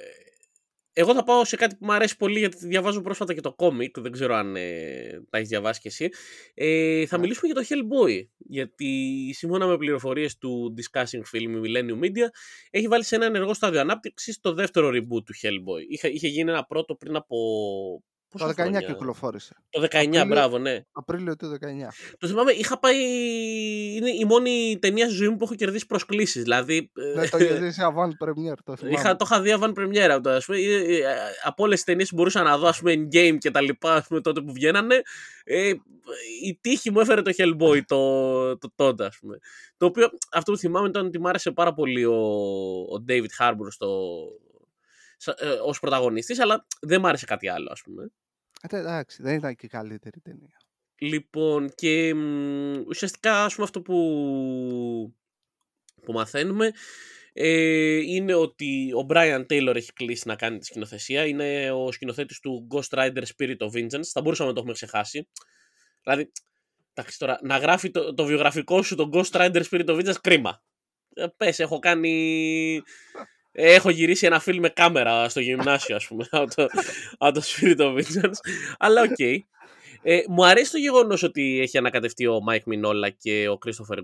[0.99, 4.01] εγώ θα πάω σε κάτι που μου αρέσει πολύ γιατί διαβάζω πρόσφατα και το κόμικ.
[4.01, 6.09] Δεν ξέρω αν ε, τα έχεις διαβάσει κι εσύ.
[6.55, 7.23] Ε, θα Ναι.
[7.23, 8.27] μιλήσουμε για το Hellboy.
[8.39, 12.27] Γιατί σύμφωνα με πληροφορίες του Discussing Film Millennium Media
[12.71, 15.83] έχει βάλει σε ένα ενεργό στάδιο ανάπτυξης το δεύτερο reboot του Hellboy.
[15.89, 17.37] Είχε, είχε γίνει ένα πρώτο πριν από.
[18.37, 18.81] Το 19 χρόνια.
[18.81, 19.57] κυκλοφόρησε.
[19.71, 20.81] Το 19, Απρίλιο, μπράβο, ναι.
[20.93, 21.57] Απρίλιο του 19.
[22.19, 22.97] Το θυμάμαι, είχα πάει.
[23.97, 26.43] Είναι η μόνη ταινία στη ζωή μου που έχω κερδίσει προσκλήσεις.
[26.43, 26.91] Δηλαδή.
[27.15, 28.59] Ναι, το είχες δει σε Avant Premiere.
[28.65, 30.09] Το, είχα, το είχα δει Avant Premiere.
[30.11, 31.05] Από, το, πούμε, ε, ε,
[31.45, 33.95] από όλες τις ταινίες που μπορούσα να δω, ας πούμε, in game και τα λοιπά,
[33.95, 35.03] ας πούμε, τότε που βγαίνανε.
[35.45, 35.73] Ε,
[36.43, 39.39] η τύχη μου έφερε το Hellboy το, το τότε, ας πούμε.
[39.77, 42.17] Το οποίο αυτό που θυμάμαι ήταν ότι μου άρεσε πάρα πολύ ο,
[42.81, 44.19] ο David Harbour στο,
[45.25, 48.11] ε, ως πρωταγωνιστής, αλλά δεν μ' άρεσε κάτι άλλο, ας πούμε.
[48.71, 50.57] Ε, εντάξει, δεν ήταν και καλύτερη ταινία.
[50.99, 52.15] Λοιπόν, και
[52.89, 53.97] ουσιαστικά, ας πούμε, αυτό που,
[56.03, 56.73] που μαθαίνουμε
[57.33, 61.27] ε, είναι ότι ο Brian Taylor έχει κλείσει να κάνει τη σκηνοθεσία.
[61.27, 64.05] Είναι ο σκηνοθέτης του Ghost Rider Spirit of Vengeance.
[64.13, 65.29] Θα μπορούσαμε να το έχουμε ξεχάσει.
[66.03, 66.33] Δηλαδή,
[66.95, 70.63] εντάξει, τώρα, να γράφει το, το βιογραφικό σου το Ghost Rider Spirit of Vengeance, κρίμα.
[71.15, 72.83] Ε, πες, έχω κάνει
[73.57, 76.67] έχω γυρίσει ένα φιλμ με κάμερα στο γυμνάσιο, ας πούμε, από το,
[77.19, 78.39] από το Spirit of Vengeance.
[78.79, 79.15] Αλλά OK.
[79.19, 79.39] Okay.
[80.03, 83.99] Ε, μου αρέσει το γεγονός ότι έχει ανακατευτεί ο Mike Mignola και ο Christopher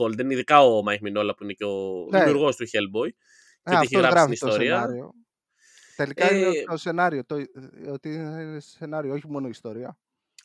[0.00, 2.18] Golden, ειδικά ο Mike Mignola που είναι και ο ναι.
[2.18, 3.08] δημιουργός του Hellboy.
[3.62, 4.80] Και ότι έχει γράψει την ιστορία.
[4.80, 5.12] Σενάριο.
[5.96, 7.36] Τελικά ε, είναι το σενάριο, το,
[7.92, 9.98] ότι είναι σενάριο, όχι μόνο ιστορία.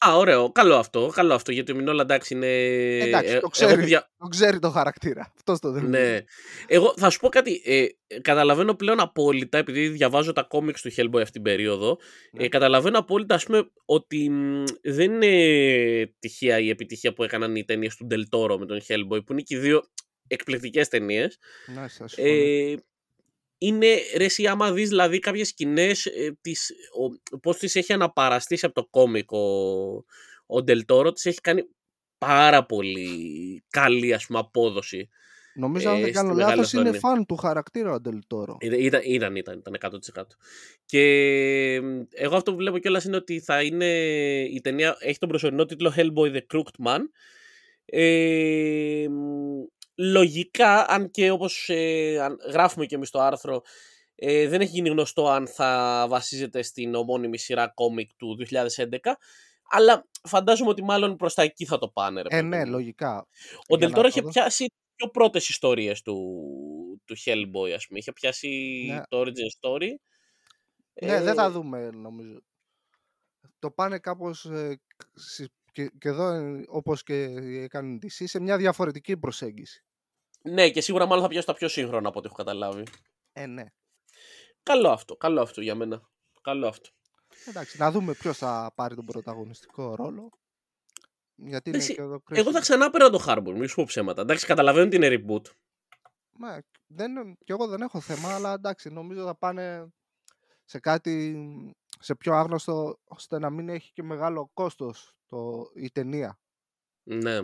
[0.06, 0.52] Α, ωραίο.
[0.52, 1.12] Καλό αυτό.
[1.14, 2.48] Καλό αυτό γιατί ο Mignola εντάξει είναι.
[2.98, 4.10] Εντάξει, ε, το ξέρει, δια...
[4.18, 5.34] το ξέρει το χαρακτήρα.
[5.36, 6.24] Αυτό το δεν Ναι.
[6.68, 7.62] Εγώ θα σου πω κάτι.
[7.66, 7.86] Ε,
[8.22, 11.98] καταλαβαίνω πλέον απόλυτα, επειδή διαβάζω τα κόμιξ του Hellboy αυτή την περίοδο,
[12.32, 12.44] ναι.
[12.44, 17.66] ε, καταλαβαίνω απόλυτα ας πούμε, ότι μ, δεν είναι τυχαία η επιτυχία που έκαναν οι
[17.66, 19.84] ταινίες του Ντελτόρο με τον Hellboy, που είναι και οι δύο
[20.28, 21.38] εκπληκτικές ταινίες.
[21.66, 21.86] Ναι,
[22.16, 22.76] ε,
[23.58, 26.72] είναι ρε εσύ άμα δεις δηλαδή κάποιες σκηνές ε, τις,
[27.42, 29.40] πώς τις έχει αναπαραστήσει από το κόμικ ο,
[30.46, 31.64] ο Ντελτόρο τις έχει κάνει
[32.18, 35.10] πάρα πολύ καλή ας πούμε απόδοση
[35.56, 39.64] Νομίζω αν δεν ε, κάνω λάθος είναι φαν του χαρακτήρα ο Ντελτόρο ήταν, ήταν, ήταν,
[39.68, 40.22] ήταν 100%
[40.86, 41.02] και
[42.12, 43.86] εγώ αυτό που βλέπω κιόλας είναι ότι θα είναι
[44.42, 47.00] η ταινία έχει τον προσωρινό τίτλο Hellboy the Crooked Man.
[47.86, 49.08] Ε,
[49.98, 53.62] λογικά, αν και όπως ε, γράφουμε και εμείς στο άρθρο,
[54.16, 58.98] ε, δεν έχει γίνει γνωστό αν θα βασίζεται στην ομώνυμη σειρά κόμικ του 2011,
[59.70, 62.22] αλλά φαντάζομαι ότι μάλλον προς τα εκεί θα το πάνε.
[62.28, 63.28] ε, ναι, λογικά.
[63.68, 66.42] Ο Ντελτόρο είχε πιάσει πιο πρώτες ιστορίες του,
[67.06, 68.00] του Hellboy, ας πούμε.
[68.00, 68.50] Είχε πιάσει
[68.90, 69.02] ναι.
[69.10, 69.90] το origin story.
[71.02, 71.22] Ναι, ε...
[71.22, 72.42] δεν θα δούμε, νομίζω.
[73.60, 74.80] Το πάνε κάπως ε,
[75.72, 77.24] και, και εδώ, ε, όπως και
[77.64, 79.86] έκανε η DC, σε μια διαφορετική προσέγγιση.
[80.42, 82.84] Ναι, και σίγουρα μάλλον θα πιάσει τα πιο σύγχρονα από ό,τι έχω καταλάβει.
[83.34, 83.66] Ε, ναι.
[84.64, 86.10] Καλό αυτό, καλό αυτό για μένα.
[86.42, 86.90] Καλό αυτό.
[87.46, 90.30] Εντάξει, να δούμε ποιος θα πάρει τον πρωταγωνιστικό ρόλο.
[91.36, 94.22] Γιατί είναι και εδώ Εγώ θα ξανά πέρα το Harbour, μη σου πω ψέματα.
[94.22, 95.46] Εντάξει, καταλαβαίνω ότι είναι reboot.
[96.32, 99.94] Μα, δεν, και εγώ δεν έχω θέμα, αλλά εντάξει, νομίζω θα πάνε
[100.66, 101.36] σε κάτι
[102.00, 106.40] σε πιο άγνωστο, ώστε να μην έχει και μεγάλο κόστος το, η ταινία.
[107.04, 107.40] Ναι.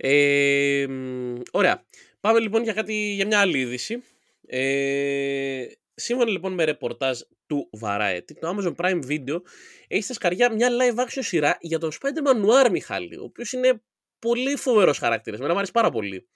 [0.00, 0.86] Ε,
[1.50, 1.84] ωραία.
[2.20, 4.02] Πάμε λοιπόν για, κάτι, για μια άλλη είδηση.
[4.46, 9.40] Ε, σύμφωνα λοιπόν με ρεπορτάζ του Variety, το Amazon Prime Video
[9.88, 13.82] έχει στα σκαριά μια live action σειρά για τον Spider-Man Noir Μιχάλη, ο οποίος είναι
[14.18, 15.40] πολύ φοβερός χαρακτήρας.
[15.40, 16.28] Μένα μου αρέσει πάρα πολύ.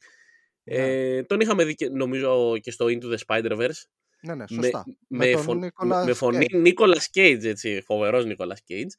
[0.65, 0.77] Ναι.
[0.77, 3.83] Ε, τον είχαμε δει νομίζω και στο Into the Spider-Verse.
[4.23, 4.85] Ναι, ναι, σωστά.
[5.09, 8.93] Με, με, φων, με, με φωνή Nicolas Cage, έτσι, φοβερός Nicolas Cage.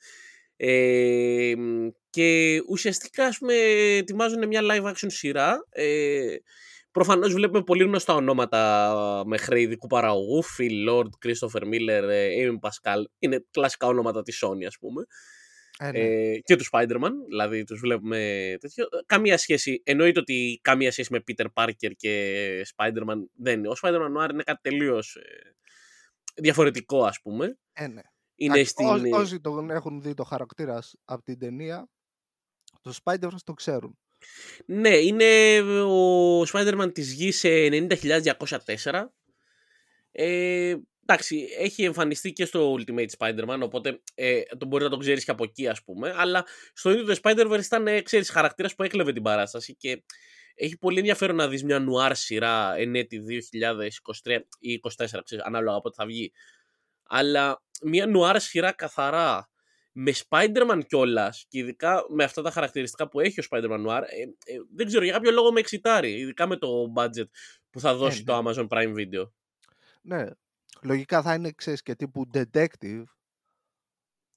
[0.65, 1.53] Ε,
[2.09, 3.53] και ουσιαστικά ας πούμε
[3.97, 6.35] ετοιμάζουν μια live action σειρά ε,
[6.91, 12.03] Προφανώς βλέπουμε πολύ γνωστά ονόματα με χρέη ειδικού παραγωγού Phil Lord, Christopher Miller,
[12.41, 15.05] Amy Pascal Είναι κλασικά ονόματα της Sony ας πούμε
[15.77, 15.99] ε, ναι.
[15.99, 18.87] ε, και του Spider-Man, δηλαδή τους βλέπουμε τέτοιο.
[19.05, 23.67] Καμία σχέση, εννοείται ότι καμία σχέση με Peter Parker και Spider-Man δεν είναι.
[23.67, 25.21] Ο Spider-Man Noir είναι κάτι τελείως ε,
[26.41, 27.57] διαφορετικό ας πούμε.
[27.73, 28.01] Ε, ναι.
[28.35, 28.85] Είναι στην...
[28.85, 31.89] Ό, όσοι τον έχουν δει το χαρακτήρας από την ταινία,
[32.81, 33.97] το Spider-Man το ξέρουν.
[34.65, 39.05] Ναι, είναι ο Spider-Man της γης σε 90.204.
[40.11, 45.23] Ε, εντάξει, έχει εμφανιστεί και στο Ultimate Spider-Man, οπότε ε, το μπορεί να το ξέρεις
[45.23, 48.83] και από εκεί ας πούμε, αλλά στο ίδιο το Spider-Verse ήταν, ε, ξέρεις, χαρακτήρας που
[48.83, 50.03] έκλεβε την παράσταση και
[50.55, 55.87] έχει πολύ ενδιαφέρον να δεις μια νουάρ σειρά ενέτη 2023 ή 2024, ξέρεις, ανάλογα από
[55.87, 56.31] ό,τι θα βγει.
[57.03, 59.49] Αλλά μια νουάρ σειρά καθαρά
[59.91, 64.21] με Spider-Man κιόλας και ειδικά με αυτά τα χαρακτηριστικά που έχει ο Spider-Man Noir, ε,
[64.21, 67.27] ε, δεν ξέρω για κάποιο λόγο με εξητάρει, ειδικά με το budget
[67.69, 68.51] που θα δώσει ε, το ναι.
[68.51, 69.29] Amazon Prime Video.
[70.01, 70.25] Ναι,
[70.81, 73.03] λογικά θα είναι, ξέρεις, και τύπου detective.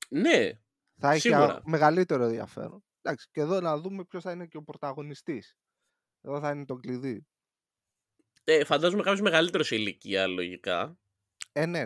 [0.09, 0.51] Ναι,
[0.99, 1.61] Θα έχει σίγουρα.
[1.65, 2.85] μεγαλύτερο ενδιαφέρον.
[3.03, 5.57] Εντάξει, και εδώ να δούμε ποιος θα είναι και ο πρωταγωνιστής.
[6.21, 7.27] Εδώ θα είναι το κλειδί.
[8.45, 10.99] Ε, φαντάζομαι κάποιος μεγαλύτερος σε ηλικία, λογικά.
[11.57, 11.83] Ε, ναι,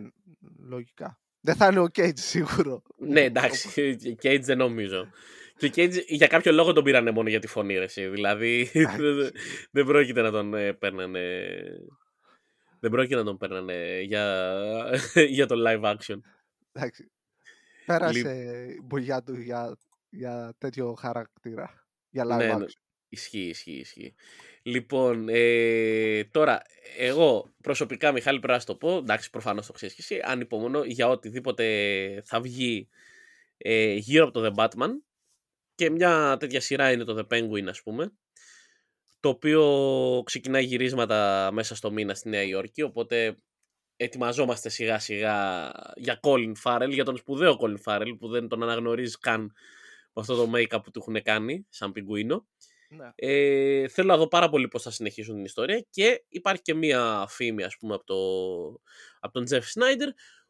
[0.59, 1.21] λογικά.
[1.41, 2.83] Δεν θα είναι ο Cage σίγουρο.
[2.97, 5.09] ναι, εντάξει, Cage δεν νομίζω.
[5.57, 8.09] Και ο Cage για κάποιο λόγο τον πήρανε μόνο για τη φωνή, ρε, εσύ.
[8.09, 8.71] Δηλαδή
[9.75, 11.49] δεν πρόκειται να τον ε, παίρνανε.
[12.81, 14.55] Δεν πρόκειται να τον παίρνανε για,
[15.37, 16.19] για το live action.
[16.73, 17.11] Εντάξει.
[17.87, 19.79] Πέρασε η μπογιά του για,
[20.09, 21.87] για τέτοιο χαρακτήρα.
[22.11, 22.55] Για live ναι, ναι.
[22.55, 22.69] action.
[23.09, 24.15] Ισχύει, ισχύει, ισχύει.
[24.63, 26.63] Λοιπόν, ε, τώρα,
[26.99, 28.97] εγώ προσωπικά, Μιχάλη, πρέπει να το πω.
[28.97, 30.21] Εντάξει, προφανώς το ξέρεις και εσύ.
[30.25, 32.89] Ανυπομονώ για οτιδήποτε θα βγει
[33.57, 34.91] ε, γύρω από το The Batman.
[35.75, 38.13] Και μια τέτοια σειρά είναι το The Penguin, ας πούμε.
[39.21, 42.83] Το οποίο ξεκινάει γυρίσματα μέσα στο μήνα στη Νέα Υόρκη.
[42.83, 43.37] Οπότε
[43.97, 49.19] ετοιμαζόμαστε σιγά σιγά για Colin Farrell, για τον σπουδαίο Colin Farrell που δεν τον αναγνωρίζει
[49.19, 49.43] καν
[50.13, 52.47] με αυτό το make-up που του έχουν κάνει σαν πιγκουίνο.
[52.93, 53.11] Ναι.
[53.15, 57.27] Ε, θέλω να δω πάρα πολύ πώς θα συνεχίσουν την ιστορία και υπάρχει και μία
[57.29, 58.17] φήμη ας πούμε από, το,
[59.21, 60.09] από τον Jeff Snyder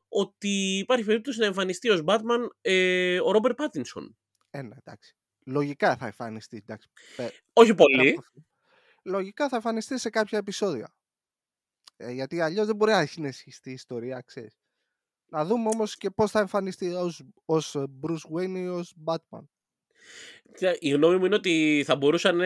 [0.09, 4.09] ότι υπάρχει περίπτωση να εμφανιστεί ως Batman ε, ο Robert Pattinson.
[4.51, 5.17] Ε, ναι, εντάξει.
[5.47, 6.57] Λογικά θα εμφανιστεί.
[6.57, 6.91] Εντάξει.
[7.53, 8.19] Όχι πολύ.
[9.05, 10.95] Λογικά θα εμφανιστεί σε κάποια επεισόδια.
[11.97, 14.59] Ε, γιατί αλλιώς δεν μπορεί να συνεχιστεί η ιστορία, ξέρεις.
[15.27, 19.45] Να δούμε όμως και πώς θα εμφανιστεί ως, ως Bruce Wayne ή ως Batman.
[20.79, 22.41] Η γνώμη μου είναι ότι θα μπορούσαν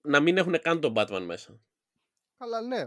[0.00, 1.60] να μην έχουν καν τον Batman μέσα.
[2.36, 2.84] Αλλά ναι.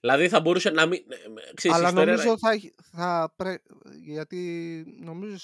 [0.00, 1.04] Δηλαδή θα μπορούσε να μην.
[1.08, 2.60] Ε, ξέρεις, Αλλά νομίζω θα,
[2.92, 3.56] θα πρέ...
[4.04, 5.36] Γιατί νομίζω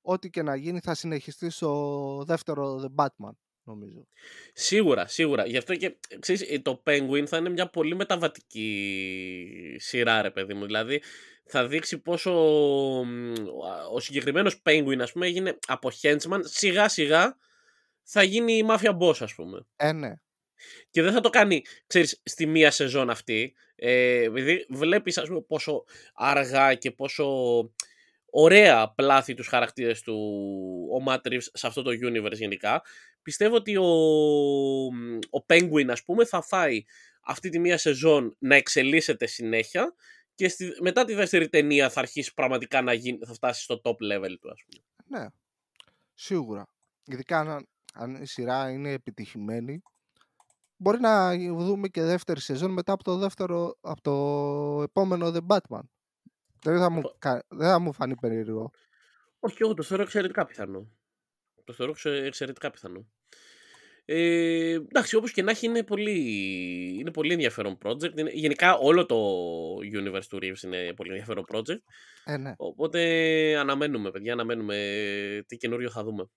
[0.00, 3.32] ό,τι και να γίνει θα συνεχιστεί στο δεύτερο The Batman.
[3.62, 4.06] Νομίζω.
[4.52, 5.46] Σίγουρα, σίγουρα.
[5.46, 10.64] Γι' αυτό και ξέρεις, το Penguin θα είναι μια πολύ μεταβατική σειρά, ρε παιδί μου.
[10.64, 11.02] Δηλαδή
[11.46, 12.32] θα δείξει πόσο
[13.92, 17.36] ο συγκεκριμένος Penguin, ας πούμε, έγινε από henchman, σιγά σιγά
[18.02, 19.66] θα γίνει η Mafia Boss, ας πούμε.
[19.76, 20.12] Ε, ναι.
[20.90, 25.40] Και δεν θα το κάνει, ξέρεις, στη μία σεζόν αυτή, ε, επειδή βλέπεις, ας πούμε,
[25.40, 27.26] πόσο αργά και πόσο
[28.30, 30.16] ωραία πλάθει τους χαρακτήρες του
[30.92, 32.82] ο Matt Reeves σε αυτό το universe γενικά.
[33.22, 33.86] Πιστεύω ότι ο,
[35.30, 36.84] ο Penguin, ας πούμε, θα φάει
[37.24, 39.94] αυτή τη μία σεζόν να εξελίσσεται συνέχεια
[40.36, 43.90] και στη, μετά τη δεύτερη ταινία θα αρχίσει πραγματικά να γίνει, θα φτάσει στο top
[43.90, 44.84] level του, ας πούμε.
[45.20, 45.26] Ναι,
[46.14, 46.66] σίγουρα.
[47.04, 49.82] Ειδικά αν, αν η σειρά είναι επιτυχημένη,
[50.76, 55.80] μπορεί να δούμε και δεύτερη σεζόν μετά από το δεύτερο, από το επόμενο The Batman.
[56.62, 57.02] Δεν θα μου,
[57.48, 58.70] δεν θα μου φανεί περίεργο.
[59.38, 60.90] Όχι, εγώ το θεωρώ εξαιρετικά πιθανό.
[61.64, 63.06] Το θεωρώ εξαιρετικά πιθανό.
[64.08, 66.18] Ε, εντάξει, όπως και να έχει είναι πολύ,
[66.98, 68.18] είναι πολύ ενδιαφέρον project.
[68.18, 69.16] Είναι, γενικά όλο το
[69.76, 71.80] universe του Reeves είναι πολύ ενδιαφέρον project.
[72.24, 72.54] Ε, ναι.
[72.56, 73.00] Οπότε
[73.56, 76.30] αναμένουμε, παιδιά, αναμένουμε τι καινούριο θα δούμε.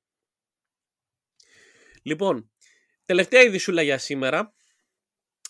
[2.04, 2.52] Λοιπόν,
[3.06, 4.54] τελευταία ειδησούλα για σήμερα.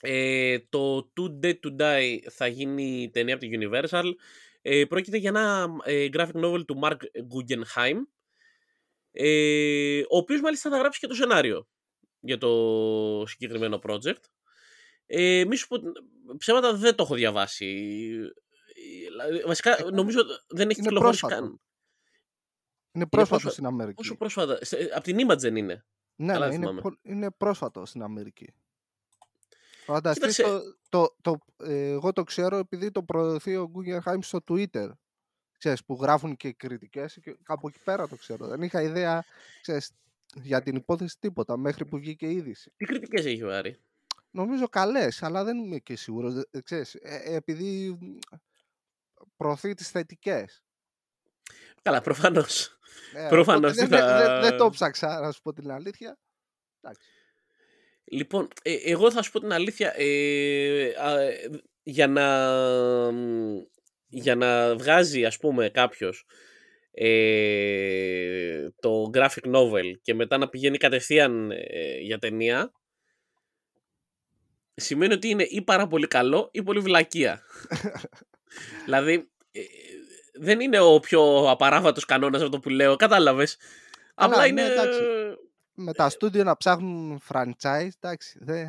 [0.01, 4.05] Ε, το Too Dead to Die θα γίνει ταινία από τη Universal.
[4.61, 7.95] Ε, πρόκειται για ένα ε, graphic novel του Mark Guggenheim,
[9.11, 11.67] ε, ο οποίος μάλιστα θα γράψει και το σενάριο
[12.19, 14.23] για το συγκεκριμένο project.
[15.05, 15.77] Ε, μη σου πω,
[16.37, 17.97] ψέματα δεν το έχω διαβάσει.
[19.31, 21.61] Ε, βασικά ε, νομίζω δεν έχει κυκλοφορήσει καν.
[22.91, 23.95] Είναι πρόσφατο στην Αμερική.
[23.95, 24.59] Πόσο πρόσφατα;
[24.95, 25.85] Από την Imagen είναι.
[26.15, 28.53] Ναι, ναι είναι, είναι πρόσφατο στην Αμερική.
[29.85, 34.89] Φανταστείς, το, το, το, ε, εγώ το ξέρω επειδή το προωθεί ο Guggenheim στο Twitter.
[35.57, 38.47] Ξέρεις, που γράφουν και κριτικές και κάπου εκεί πέρα το ξέρω.
[38.47, 39.25] Δεν είχα ιδέα
[39.61, 39.91] ξέρεις,
[40.35, 42.73] για την υπόθεση τίποτα μέχρι που βγήκε η είδηση.
[42.75, 43.79] Τι κριτικές έχει ο Άρη;
[44.31, 46.47] Νομίζω καλές, αλλά δεν είμαι και σίγουρος.
[46.51, 47.97] Ε, ξέρεις, ε, επειδή
[49.37, 50.63] προωθεί τις θετικές.
[51.81, 52.79] Καλά, προφανώς.
[53.13, 53.73] Ε, προφανώς.
[53.73, 54.39] Δεν, θα...
[54.41, 56.19] δεν, το ψάξα, να σου πω την αλήθεια.
[56.81, 57.09] Εντάξει.
[58.03, 60.91] Λοιπόν, ε, εγώ θα σου πω την αλήθεια, ε,
[61.83, 62.55] για, να,
[64.07, 66.25] για να βγάζει ας πούμε κάποιος
[67.01, 72.71] ε, το graphic novel και μετά να πηγαίνει κατευθείαν ε, για ταινία
[74.75, 77.41] σημαίνει ότι είναι ή πάρα πολύ καλό ή πολύ βλακεία.
[78.85, 79.29] δηλαδή
[80.33, 83.57] δεν είναι ο πιο απαράβατος κανόνας αυτό που λέω, κατάλαβες.
[84.15, 84.61] Απλά είναι...
[84.63, 84.69] Ναι,
[85.73, 88.39] με τα στούντιο να ψάχνουν franchise, εντάξει.
[88.41, 88.65] Δε...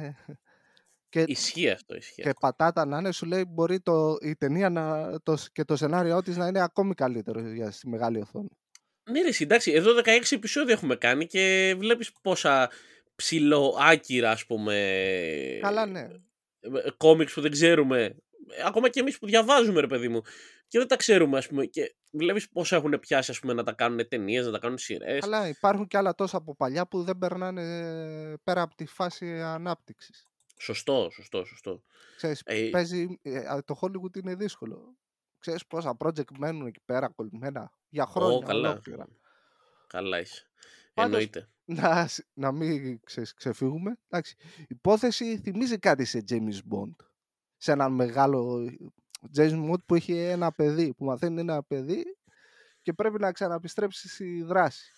[1.11, 2.23] Και, ισχύει αυτό, ισχύει.
[2.23, 6.23] Και πατάτα να είναι, σου λέει μπορεί το, η ταινία να, το, και το σενάριό
[6.23, 8.49] της να είναι ακόμη καλύτερο για στη μεγάλη οθόνη.
[9.11, 12.70] Ναι, ρε, εντάξει, εδώ 16 επεισόδια έχουμε κάνει και βλέπεις πόσα
[13.14, 15.59] ψηλοάκυρα, ας πούμε.
[15.61, 16.09] Καλά, ναι.
[16.96, 18.16] Κόμιξ που δεν ξέρουμε.
[18.66, 20.23] Ακόμα και εμείς που διαβάζουμε, ρε παιδί μου
[20.70, 21.66] και δεν τα ξέρουμε, ας πούμε.
[21.66, 25.25] Και βλέπεις πώ έχουν πιάσει ας πούμε, να τα κάνουν ταινίες, να τα κάνουν σειρές.
[25.25, 27.62] Αλλά υπάρχουν και άλλα τόσα από παλιά που δεν περνάνε
[28.44, 30.30] πέρα από τη φάση ανάπτυξης.
[30.61, 31.83] Σωστό, σωστό, σωστό.
[32.16, 32.68] Ξέρεις, ε...
[32.70, 34.96] παίζει, ε, το Hollywood είναι δύσκολο.
[35.38, 38.70] Ξέρεις πόσα project μένουν εκεί πέρα κολλημένα για χρόνια Ω, καλά.
[38.70, 39.09] ολόκληρα.
[39.87, 40.51] Καλά είσαι.
[40.94, 41.49] Πάντως, Εννοείται.
[41.64, 43.99] να, σ- να μην ξε- ξεφύγουμε.
[44.09, 46.94] Εντάξει, η υπόθεση θυμίζει κάτι σε James Bond.
[47.57, 48.68] Σε έναν μεγάλο
[49.37, 52.05] James Bond που έχει ένα παιδί, που μαθαίνει ένα παιδί
[52.83, 54.92] και πρέπει να ξαναπιστρέψει στη δράση.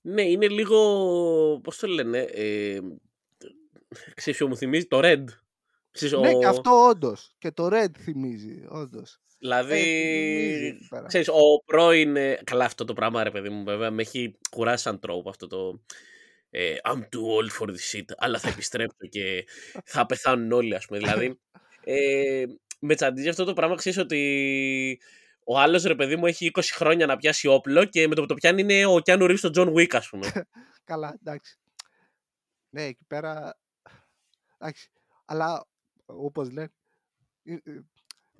[0.00, 0.78] Ναι, είναι λίγο.
[1.62, 2.18] Πώς το λένε.
[2.18, 2.80] Ε,
[4.14, 5.24] ξέρεις ποιο μου θυμίζει, το Red.
[5.90, 7.34] Ξέρεις, Ναι, ο- και αυτό όντως.
[7.38, 9.20] Και το Red θυμίζει, όντως.
[9.38, 9.74] Δηλαδή.
[9.80, 11.06] θυμίζει εκεί πέρα.
[11.06, 12.16] ξέρεις, ο πρώην.
[12.16, 15.46] ε, Καλά, αυτό το πράγμα, ρε παιδί μου, βέβαια, με έχει κουράσει σαν τρόπο αυτό
[15.46, 15.82] το.
[16.50, 19.44] ε, I'm too old for this shit, αλλά θα επιστρέψω και
[19.84, 20.98] θα πεθάνουν όλοι, ας πούμε.
[20.98, 21.38] Δηλαδή.
[21.84, 22.44] Ε,
[22.80, 25.00] με τσαντίζει αυτό το πράγμα, ξέρεις ότι
[25.44, 28.26] ο άλλος ρε παιδί μου έχει 20 χρόνια να πιάσει όπλο και με το που
[28.26, 30.30] το πιάνει είναι ο Κιάνου Ρίβ στο John Wick, ας πούμε.
[30.84, 31.58] Καλά, εντάξει.
[32.68, 33.58] Ναι, εκεί πέρα.
[34.58, 34.90] Εντάξει.
[35.24, 35.66] Αλλά
[36.06, 36.72] όπως λένε.
[37.44, 37.80] ε, ε,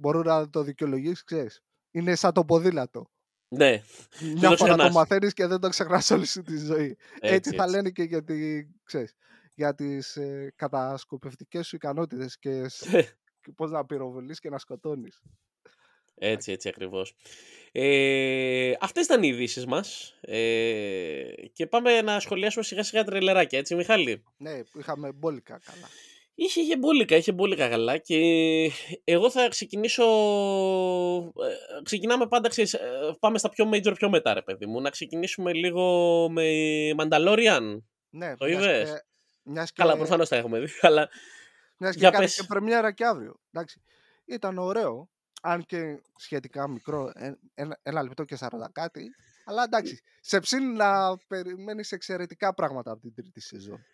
[0.00, 1.62] Μπορούν να το δικαιολογήσει, ξέρεις.
[1.90, 3.10] Είναι σαν το ποδήλατο.
[3.48, 3.82] ναι,
[4.20, 4.92] Μια το φορά το ξεχνάς.
[4.94, 6.96] μαθαίνεις και δεν το ξεχνάς όλη σου τη ζωή.
[7.20, 7.74] Έτσι, έτσι, θα έτσι.
[7.76, 9.14] λένε και για, τη, ξέρεις,
[9.54, 12.84] για τις ε, κατασκοπευτικές σου ικανότητες και, σ-
[13.42, 15.22] και πώς να πυροβολείς και να σκοτώνεις.
[16.20, 17.14] Έτσι, έτσι ακριβώς.
[17.72, 20.14] Ε, αυτές ήταν οι ειδήσεις μας.
[20.20, 25.88] Ε, και πάμε να σχολιάσουμε σιγά σιγά τρελεράκια, έτσι Μιχάλη; Ναι, που είχαμε μπόλικα καλά.
[26.40, 28.16] Είχε, είχε μπόλικα, είχε μπόλικα καλά και
[29.04, 30.04] εγώ θα ξεκινήσω...
[31.24, 34.80] ε, Ξεκινάμε πάντα, ξέρεις, ε, πάμε στα πιο major πιο μετά ρε παιδί μου.
[34.80, 35.82] Να ξεκινήσουμε λίγο
[36.30, 36.44] με
[36.98, 37.78] Mandalorian.
[38.10, 39.04] Ναι, Το μιας είδες; και-
[39.42, 41.08] Μιας και, Καλά, προφανώς τα έχουμε δει, αλλά
[41.76, 42.34] μιας και για κάνει πες.
[42.34, 43.40] και πρεμιέρα και αύριο.
[43.52, 43.82] Εντάξει,
[44.24, 45.08] ήταν ωραίο,
[45.42, 49.10] αν και σχετικά μικρό, ε, ένα, ένα λεπτό και 40 κάτι.
[49.44, 53.84] Αλλά εντάξει, σε ψήνει να περιμένεις εξαιρετικά πράγματα από την τρίτη σεζόν.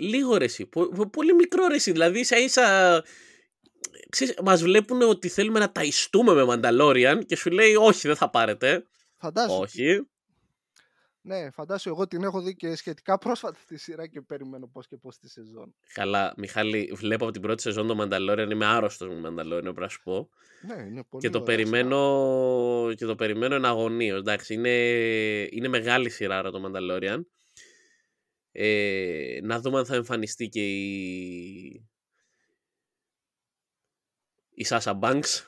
[0.00, 3.02] Λίγο ρε εσύ, πο- πο- πολύ μικρό ρε εσύ, δηλαδή ίσα ίσα...
[4.08, 8.30] Ξέρεις, μας βλέπουν ότι θέλουμε να ταϊστούμε με Mandalorian και σου λέει όχι δεν θα
[8.30, 8.86] πάρετε,
[9.16, 10.08] Φαντάσου, όχι.
[11.20, 14.96] ναι, φαντάσου εγώ την έχω δει και σχετικά πρόσφατα τη σειρά και περιμένω πώς και
[14.96, 15.74] πώς τη σεζόν.
[15.92, 19.88] Καλά, Μιχάλη, βλέπω από την πρώτη σεζόν το Mandalorian, είμαι άρρωστος με Mandalorian, πρέπει να
[19.88, 20.28] σου πω.
[20.60, 21.70] Ναι, είναι πολύ και το ωραία σειρά.
[21.70, 24.18] περιμένω και το περιμένω εν αγωνίως.
[24.18, 24.70] Εντάξει, είναι,
[25.50, 27.20] είναι μεγάλη σειρά ρε, το Mandalorian.
[28.52, 31.88] Ε, να δούμε αν θα εμφανιστεί και η
[34.54, 35.44] η Sasha Banks.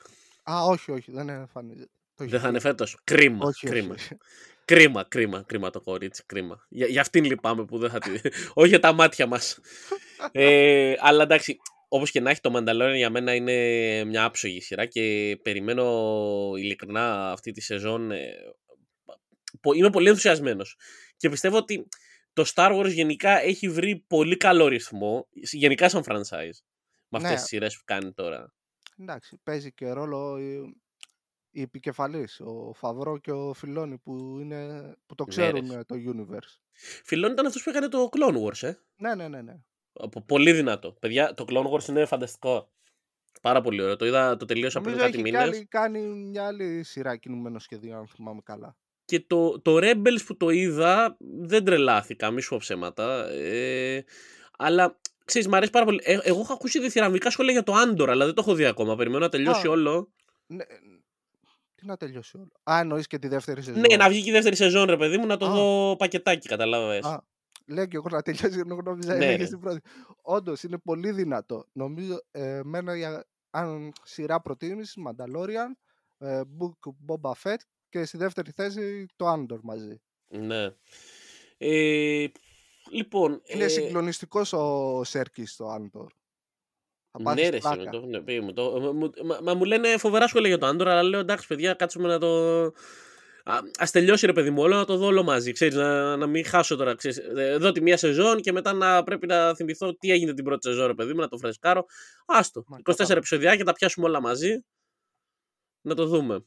[0.51, 1.89] Α, όχι, όχι, δεν εμφανίζεται.
[2.15, 2.63] Το έχει Δεν θα είναι πει.
[2.63, 2.97] φέτος.
[3.03, 3.93] Κρίμα, Όχι, όχι, κρίμα.
[3.93, 4.17] όχι.
[4.65, 6.65] Κρίμα, κρίμα, κρίμα το κορίτσι, κρίμα.
[6.69, 8.11] Για, για αυτήν λυπάμαι που δεν θα τη...
[8.53, 9.59] Όχι για τα μάτια μας.
[10.31, 14.85] ε, αλλά εντάξει, όπως και να έχει το Mandalorian για μένα είναι μια άψογη σειρά
[14.85, 15.83] και περιμένω
[16.57, 18.11] ειλικρινά αυτή τη σεζόν.
[18.11, 18.33] ε,
[19.61, 20.77] πο- είμαι πολύ ενθουσιασμένος.
[21.17, 21.87] Και πιστεύω ότι
[22.33, 26.57] το Star Wars γενικά έχει βρει πολύ καλό ρυθμό, γενικά σαν franchise,
[27.07, 27.35] με αυτές Ναι.
[27.35, 28.53] τις σειρές που κάνει τώρα.
[28.99, 30.75] Εντάξει, παίζει και ρόλο η,
[31.51, 35.51] η επικεφαλής, ο Φαβρό και ο Φιλόνι που, είναι, που το Ναι, ρε.
[35.51, 36.57] ξέρουν ε, το universe.
[37.03, 38.73] Φιλόν ήταν αυτός που έκανε το Clone Wars, ε.
[38.95, 39.55] Ναι, ναι, ναι, ναι.
[39.93, 40.91] Από- Πολύ δυνατό.
[40.91, 42.71] Παιδιά, το Clone Wars είναι φανταστικό.
[43.41, 43.95] Πάρα πολύ ωραίο.
[43.95, 45.49] Το είδα, το τελείωσα πριν Νομίζω κάτι έχει μήνες.
[45.49, 48.77] κάνει, κάνει μια άλλη σειρά κινούμενο σχεδίο, αν θυμάμαι καλά.
[49.13, 53.29] Και το, το Rebels που το είδα δεν τρελάθηκα, μη σου πω ψέματα.
[53.29, 54.03] Ε,
[54.57, 55.99] αλλά ξέρεις, μου αρέσει πάρα πολύ.
[56.03, 58.95] Ε, εγώ έχω ακούσει διθυραμβικά σχόλια για το Andor, αλλά δεν το έχω δει ακόμα.
[58.95, 60.11] Περιμένω να τελειώσει Α, όλο.
[60.45, 60.65] Ναι, ε,
[61.75, 62.51] τι να τελειώσει όλο.
[62.63, 63.83] Α, εννοείς και τη δεύτερη σεζόν.
[63.89, 65.53] Ναι, να βγει και η δεύτερη σεζόν, ρε παιδί μου, να το Α.
[65.53, 67.05] δω πακετάκι, καταλάβες.
[67.05, 67.23] Α,
[67.67, 69.45] λέω και εγώ να τελειώσει, ενώ νόμιζα Ναι, έλεγες ρε.
[69.45, 69.79] στην πρώτη.
[70.21, 71.65] Όντως, είναι πολύ δυνατό.
[71.71, 75.71] Νομίζω, ε, εμένα για, αν σειρά προτίμησης, Mandalorian,
[76.17, 77.57] ε, Book Boba Fett
[77.93, 80.01] και στη δεύτερη θέση το Andor μαζί.
[80.27, 80.75] Ναι.
[81.57, 82.25] Ε,
[82.91, 83.41] λοιπόν.
[83.45, 86.07] Είναι ε, συγκλονιστικός ο Σέρκης στο Andor.
[87.11, 87.83] Θα πάθεις Ναι, ρε, εσύ, πλάκα.
[87.83, 88.93] με το, ναι, πει μου το.
[88.93, 92.07] Μου, μα, μα μου λένε φοβερά σχόλια για το Andor, αλλά λέω εντάξει, παιδιά, κάτσουμε
[92.07, 92.63] να το.
[93.43, 95.51] Α ας τελειώσει ρε παιδί μου όλο, να το δω όλο μαζί.
[95.51, 96.95] Ξέρεις, να, να μην χάσω τώρα.
[96.95, 100.43] Ξέρεις, ε, δω τη μία σεζόν και μετά να πρέπει να θυμηθώ τι έγινε την
[100.43, 101.85] πρώτη σεζόν, ρε παιδί μου, να το φρεσκάρω.
[102.25, 102.63] Άστο.
[102.67, 103.17] Μα, 24 κατάλαβα.
[103.17, 104.65] επεισόδια και τα πιάσουμε όλα μαζί.
[105.81, 106.45] Να το δούμε.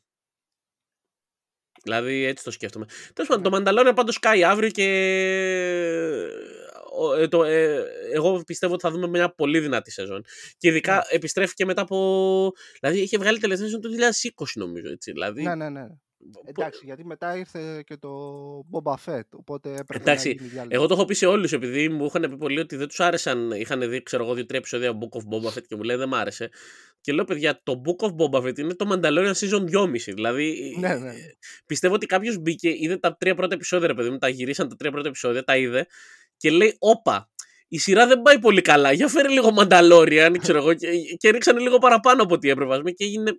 [1.86, 2.86] Δηλαδή έτσι το σκέφτομαι.
[3.12, 4.86] Τέλος πάντων, το Mandalorian πάντως κάει αύριο και.
[6.98, 10.24] ο- ε, το, ε, εγώ πιστεύω ότι θα δούμε μια πολύ δυνατή σεζόν.
[10.58, 11.00] Και ειδικά Ναι.
[11.08, 12.52] επιστρέφει και μετά από.
[12.80, 14.90] Δηλαδή είχε βγάλει τελευταία σεζόν το 2020, νομίζω.
[14.90, 15.12] Έτσι.
[15.12, 15.86] Δηλαδή, Ναι, ναι, ναι.
[16.32, 18.10] Πο- Εντάξει, γιατί μετά ήρθε και το
[18.72, 20.74] Boba Fett, οπότε έπρεπε Εντάξει, να γίνει διάλειμμα.
[20.74, 23.50] Εγώ το έχω πει σε όλους επειδή μου είχαν πει πολλοί ότι δεν τους άρεσαν.
[23.50, 26.14] Είχαν δει, ξέρω εγώ, δύο-τρία επεισόδια Book of Boba Fett και μου λέει δεν μ'
[26.14, 26.48] άρεσε.
[27.00, 30.12] Και λέω, παιδιά, το Book of Boba Fett είναι το Mandalorian season 2,5.
[30.14, 31.12] Δηλαδή, Ναι, ναι.
[31.66, 34.76] πιστεύω ότι κάποιος μπήκε, είδε τα τρία πρώτα επεισόδια, ρε παιδί μου, τα γυρίσαν τα
[34.76, 35.86] τρία πρώτα επεισόδια, τα είδε
[36.36, 37.28] και λέει, Όπα,
[37.68, 38.92] η σειρά δεν πάει πολύ καλά.
[38.92, 42.72] Για φέρε λίγο Mandalorian, ξέρω εγώ, και, και ρίξανε λίγο παραπάνω από ό,τι έπρεπε.
[42.72, 43.38] ας πούμε, Και έγινε.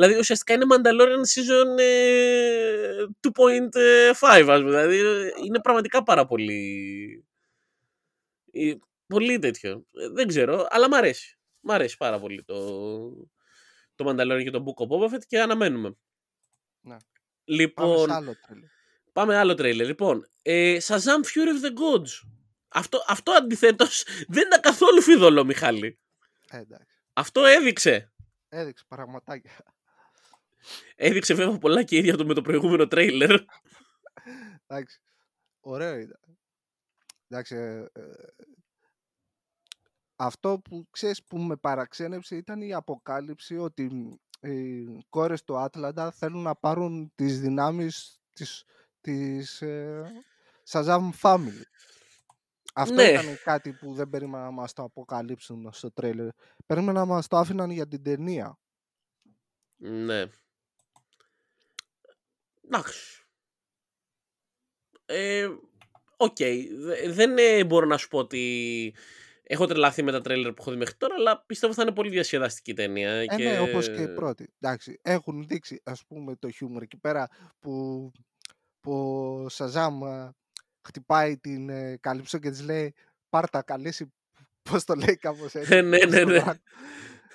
[0.00, 3.68] Δηλαδή ουσιαστικά είναι Mandalorian season ε, 2.5
[4.10, 4.54] ας πούμε.
[4.86, 4.96] Δηλαδή
[5.46, 7.24] είναι πραγματικά πάρα πολύ...
[8.52, 8.74] ε,
[9.06, 9.84] Πολύ τέτοιο.
[9.94, 11.38] Ε, Δεν ξέρω, αλλά μ' αρέσει.
[11.60, 12.56] Μ' αρέσει πάρα πολύ το,
[13.94, 15.96] το Mandalorian και το Book of Boba Fett και αναμένουμε.
[16.80, 16.96] Ναι.
[17.44, 18.68] Λοιπόν, Πάμε σε άλλο τρέλερ.
[19.12, 19.86] Πάμε άλλο τρέιλερ.
[19.86, 22.28] Λοιπόν, ε, Shazam Fury of the Gods.
[22.68, 25.98] Αυτό, αυτό αντιθέτως δεν ήταν καθόλου φιδωλό, Μιχάλη.
[26.50, 26.96] Ε, εντάξει.
[27.12, 28.12] Αυτό έδειξε.
[28.48, 29.50] Έδειξε πραγματάκια.
[30.96, 33.40] Έδειξε βέβαια πολλά και ίδια του με το προηγούμενο τρέιλερ.
[34.66, 35.00] Εντάξει.
[35.60, 36.20] Ωραίο ήταν.
[37.28, 37.54] Εντάξει.
[37.56, 38.02] ε, ε,
[40.16, 44.12] αυτό που ξέρεις που με παραξένεψε ήταν η αποκάλυψη ότι μ,
[44.48, 48.64] οι κόρες του Άτλαντα θέλουν να πάρουν τις δυνάμεις της,
[49.00, 50.02] της ε,
[50.70, 51.62] Shazam Family.
[52.74, 53.02] Αυτό Ναι.
[53.02, 56.28] ήταν κάτι που δεν περίμενα να μας το αποκαλύψουν στο τρέλερ.
[56.66, 58.58] Περίμενα να μας το άφηναν για την ταινία.
[59.76, 60.24] ναι.
[62.72, 63.24] Εντάξει.
[65.06, 65.48] Ε,
[66.16, 66.36] Οκ.
[66.76, 68.94] Δε- Δεν ε, μπορώ να σου πω ότι
[69.42, 72.10] έχω τρελαθεί με τα τρέιλερ που έχω δει μέχρι τώρα, αλλά πιστεύω θα είναι πολύ
[72.10, 73.10] διασκεδαστική ταινία.
[73.10, 73.44] Ε, και...
[73.44, 74.52] ναι, όπως και η πρώτη.
[74.60, 77.28] Εντάξει, έχουν δείξει, ας πούμε, το χιούμορ εκεί πέρα
[77.58, 78.12] που,
[78.80, 78.92] που
[79.44, 80.34] ο Σαζάμ α,
[80.88, 82.94] χτυπάει την ε, Καλύψο και της λέει
[83.28, 84.12] «Πάρτα καλέσει»,
[84.70, 85.80] πώς το λέει κάπως έτσι.
[85.82, 86.42] ναι, ναι, ναι.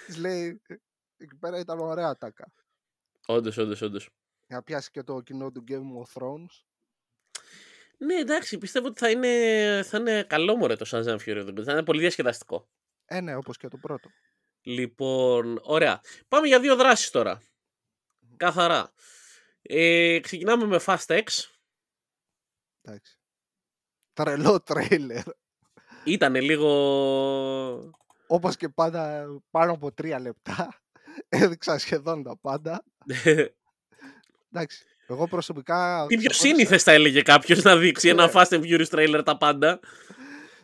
[0.05, 0.75] Της λέει, «Ε,
[1.17, 2.51] εκεί πέρα ήταν ωραία τάκα.
[3.25, 4.09] Όντως, όντως, όντως.
[4.47, 6.63] Για να πιάσει και το κοινό του Game of Thrones.
[7.97, 11.59] Ναι, εντάξει, πιστεύω ότι θα είναι, θα είναι καλό μωρέ το Shazam Fury of the
[11.59, 11.63] Gods.
[11.63, 12.69] Θα είναι πολύ διασκεδαστικό.
[13.05, 14.09] Ε, ναι, όπως και το πρώτο.
[14.61, 16.01] Λοιπόν, ωραία.
[16.27, 17.41] Πάμε για δύο δράσεις τώρα.
[18.37, 18.93] Καθαρά.
[19.61, 21.27] Ε, ξεκινάμε με Fast X.
[22.81, 23.19] Εντάξει.
[24.13, 25.23] Τρελό τρέιλερ.
[26.03, 26.69] Ήτανε λίγο...
[28.27, 30.81] Όπως και πάντα πάνω από τρία λεπτά.
[31.29, 32.83] Έδειξε σχεδόν τα πάντα.
[34.55, 34.85] Εντάξει.
[35.07, 36.05] Εγώ προσωπικά.
[36.07, 38.31] Τι πιο ξεχώρισα- σύνηθες θα έλεγε κάποιος να δείξει ένα Ναι.
[38.35, 39.79] Fast and Furious trailer τα πάντα.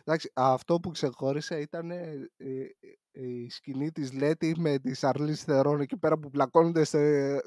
[0.04, 2.66] Εντάξει, αυτό που ξεχώρισε ήταν ε, ε,
[3.12, 6.98] η σκηνή της Λέτη με τη Σαρλίζ Θερόν εκεί πέρα που πλακώνονται σε,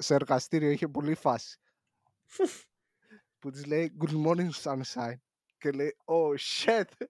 [0.02, 0.70] σε εργαστήριο.
[0.70, 1.58] Είχε πολύ φάση.
[3.38, 5.18] που της λέει Good morning sunshine.
[5.58, 7.06] Και λέει Oh shit.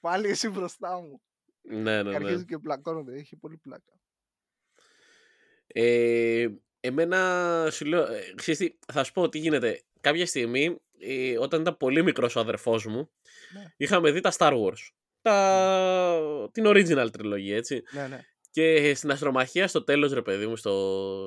[0.00, 1.22] Πάλι εσύ μπροστά μου.
[1.62, 2.14] Ναι, Και ναι, ναι.
[2.16, 3.18] αρχίζουν και πλακώνονται.
[3.18, 3.92] Είχε πολύ πλάκα.
[5.66, 6.46] Ε,
[6.86, 9.82] εμένα σου λέω, ε, ξέρεις τι, θα σου πω τι γίνεται.
[10.00, 13.10] Κάποια στιγμή, ε, όταν ήταν πολύ μικρός ο αδερφός μου,
[13.52, 13.72] Ναι.
[13.76, 14.88] είχαμε δει τα Star Wars.
[15.22, 16.48] Τα...
[16.52, 17.82] Την original τριλογία, έτσι.
[17.92, 18.20] Ναι, ναι.
[18.50, 20.70] Και στην αστρομαχία στο τέλος, ρε παιδί μου, στο,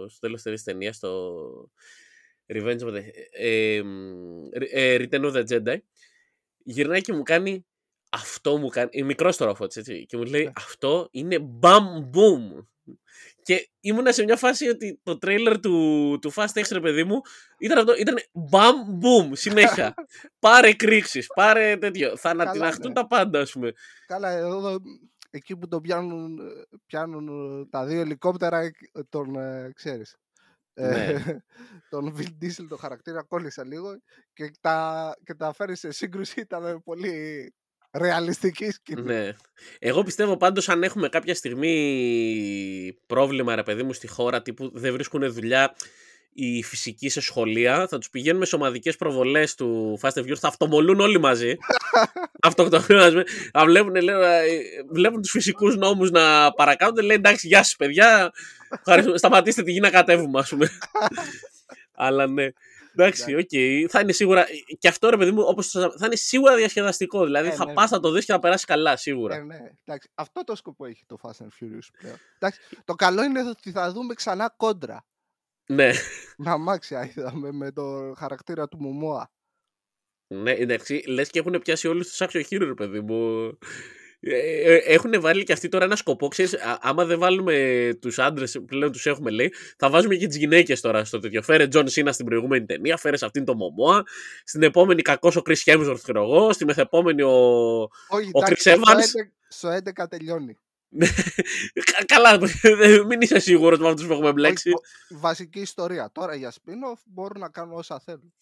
[0.10, 1.42] στο τέλος της ταινίας, στο
[2.54, 3.02] Revenge of the...
[3.32, 3.84] Ε, ε,
[4.72, 5.78] ε, Return of the Jedi,
[6.64, 7.66] γυρνάει και μου κάνει
[8.10, 10.52] αυτό μου κάνει, είναι μικρός τώρα ο Φώτης, έτσι, και μου λέει Ναι.
[10.56, 12.66] αυτό είναι μπαμ boom.
[13.48, 17.22] Και ήμουνα σε μια φάση ότι το τρέιλερ του, του Fast X, ρε παιδί μου,
[17.60, 19.94] ήταν αυτό, ήταν μπαμ boom, συνέχεια.
[20.46, 22.94] πάρε κρίξεις, πάρε τέτοιο, θα ανατιναχτούν ναι.
[22.94, 23.72] τα πάντα, ας πούμε.
[24.08, 24.78] Καλά, εδώ
[25.30, 28.72] εκεί που τον πιάνουν, ε, πιάνουν ε, τα δύο ελικόπτερα, ε,
[29.10, 30.16] τον ε, ξέρεις.
[30.74, 31.24] ε, Ναι.
[31.90, 34.02] τον Vin Diesel το χαρακτήρα κόλλησα λίγο
[34.34, 37.54] και τα, και τα φέρεις σε σύγκρουση ήταν πολύ
[37.92, 39.02] ρεαλιστική σκηνή.
[39.02, 39.34] Ναι.
[39.80, 44.94] Εγώ πιστεύω πάντως αν έχουμε κάποια στιγμή πρόβλημα ρε παιδί μου στη χώρα τύπου δεν
[44.94, 45.76] βρίσκουν δουλειά
[46.40, 50.48] οι φυσικοί σε σχολεία, θα τους πηγαίνουμε σε ομαδικές προβολές του Fast and Furious, θα
[50.48, 51.56] αυτομολούν όλοι μαζί.
[52.48, 53.24] Αυτοκτονούν, ας πούμε.
[53.52, 54.48] Θα βλέπουν, λέω, ε,
[54.92, 58.32] βλέπουν τους φυσικούς νόμους να παρακάμπτονται, λέει εντάξει γεια σας παιδιά,
[58.70, 60.70] ευχαριστούμε, σταματήστε τη γη να κατέβουμε ας πούμε.
[62.06, 62.48] Αλλά ναι.
[62.98, 63.50] Εντάξει, οκ.
[63.90, 64.46] Θα είναι σίγουρα.
[64.80, 67.24] Και αυτό ρε παιδί μου, όπως το- θα είναι σίγουρα διασκεδαστικό.
[67.24, 67.74] Δηλαδή Ε, θα ναι.
[67.74, 69.36] πας να το δεις και θα περάσεις καλά, σίγουρα.
[69.36, 72.16] Ε, ναι, εντάξει, αυτό το σκοπό έχει το Fast and Furious πλέον.
[72.40, 75.06] Εντάξει, το καλό είναι ότι θα δούμε ξανά κόντρα.
[75.70, 75.92] Ναι.
[76.38, 79.32] Με αμάξια είδαμε με το χαρακτήρα του Μωμόα.
[80.28, 83.58] Ναι, εντάξει, λες και έχουν πιάσει όλους τους action hero, ρε παιδί μου.
[84.20, 84.36] Ε,
[84.74, 86.28] ε, έχουν βάλει και αυτοί τώρα ένα σκοπό.
[86.28, 90.38] Ξέρεις, α- άμα δεν βάλουμε τους άντρες, πλέον τους έχουμε λέει, θα βάζουμε και τις
[90.38, 91.42] γυναίκες τώρα στο τέτοιο.
[91.42, 94.04] Φέρε Τζον Σίνα στην προηγούμενη ταινία, φέρε σε αυτήν τον Μωμόα.
[94.44, 96.54] Στην επόμενη κακός ο Chris Hemsworth, ξέρω εγώ.
[96.54, 97.30] Στη μεθεπόμενη ο.
[98.08, 98.96] Όχι, Ο εντάξει, Chris στο Evans.
[98.96, 99.70] 11 Στο
[100.04, 100.58] 11 τελειώνει.
[101.92, 102.40] Κα- Καλά,
[103.08, 104.70] μην είσαι σίγουρος με αυτούς που έχουμε μπλέξει.
[104.70, 104.78] Όχι,
[105.16, 106.10] ο- βασική ιστορία.
[106.14, 108.34] Τώρα για spin-off μπορούν να κάνουν όσα θέλουν.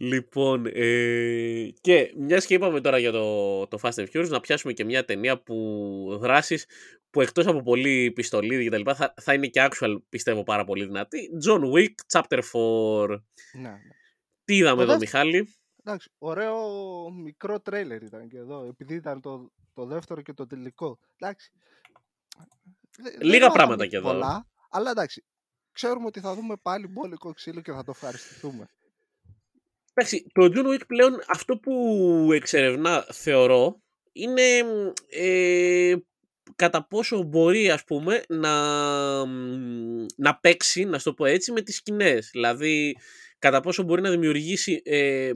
[0.00, 4.72] Λοιπόν, ε, και μιας και είπαμε τώρα για το, το Fast and Furious, να πιάσουμε
[4.72, 5.56] και μια ταινία που
[6.20, 6.66] δράσεις
[7.10, 10.64] που εκτός από πολύ πιστολίδι και τα λοιπά θα, θα είναι και actual πιστεύω πάρα
[10.64, 11.30] πολύ δυνατή.
[11.46, 13.08] John Wick, Chapter 4.
[13.52, 13.78] Ναι, ναι.
[14.44, 16.56] Τι είδαμε Το εδώ δεύτερο- Μιχάλη; Εντάξει, ωραίο
[17.10, 20.98] μικρό τρέιλερ ήταν και εδώ, επειδή ήταν το, το δεύτερο και το τελικό.
[21.18, 21.50] Εντάξει.
[22.98, 24.08] Δε- δεν Λίγα μάθαμε πράγματα κι εδώ.
[24.10, 25.24] Πολλά, αλλά εντάξει.
[25.72, 28.68] ξέρουμε ότι θα δούμε πάλι μπόλικο ξύλο και θα το ευχαριστηθούμε.
[30.00, 33.82] Εντάξει, το John Wick πλέον αυτό που εξερευνά θεωρώ
[34.12, 34.42] είναι
[35.08, 35.94] ε,
[36.56, 38.54] κατά πόσο μπορεί ας πούμε να,
[40.16, 42.28] να παίξει, να το πω έτσι, με τις σκηνές.
[42.32, 42.96] Δηλαδή,
[43.38, 45.34] κατά πόσο μπορεί να δημιουργήσει ε, ε,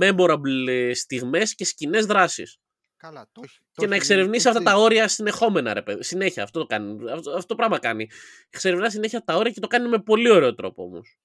[0.00, 2.58] memorable στιγμές και σκηνές δράσεις.
[2.96, 6.02] Καλά, το, το και να εξερευνήσει αυτά τα όρια συνεχόμενα, ρε παιδί.
[6.02, 7.10] Συνέχεια, αυτό το κάνει.
[7.10, 8.10] Αυτό, αυτό το πράγμα κάνει.
[8.50, 11.18] Εξερευνά συνέχεια τα όρια και το κάνει με πολύ ωραίο τρόπο όμως.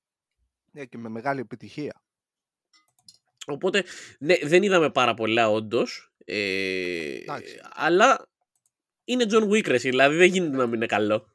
[0.76, 2.01] Ναι, και με μεγάλη επιτυχία.
[3.45, 3.84] Οπότε,
[4.19, 6.13] ναι, δεν είδαμε πάρα πολλά όντως.
[6.26, 7.19] Ε,
[7.73, 8.28] αλλά
[9.03, 11.30] είναι John Wick, δηλαδή δεν γίνεται να μην είναι καλό.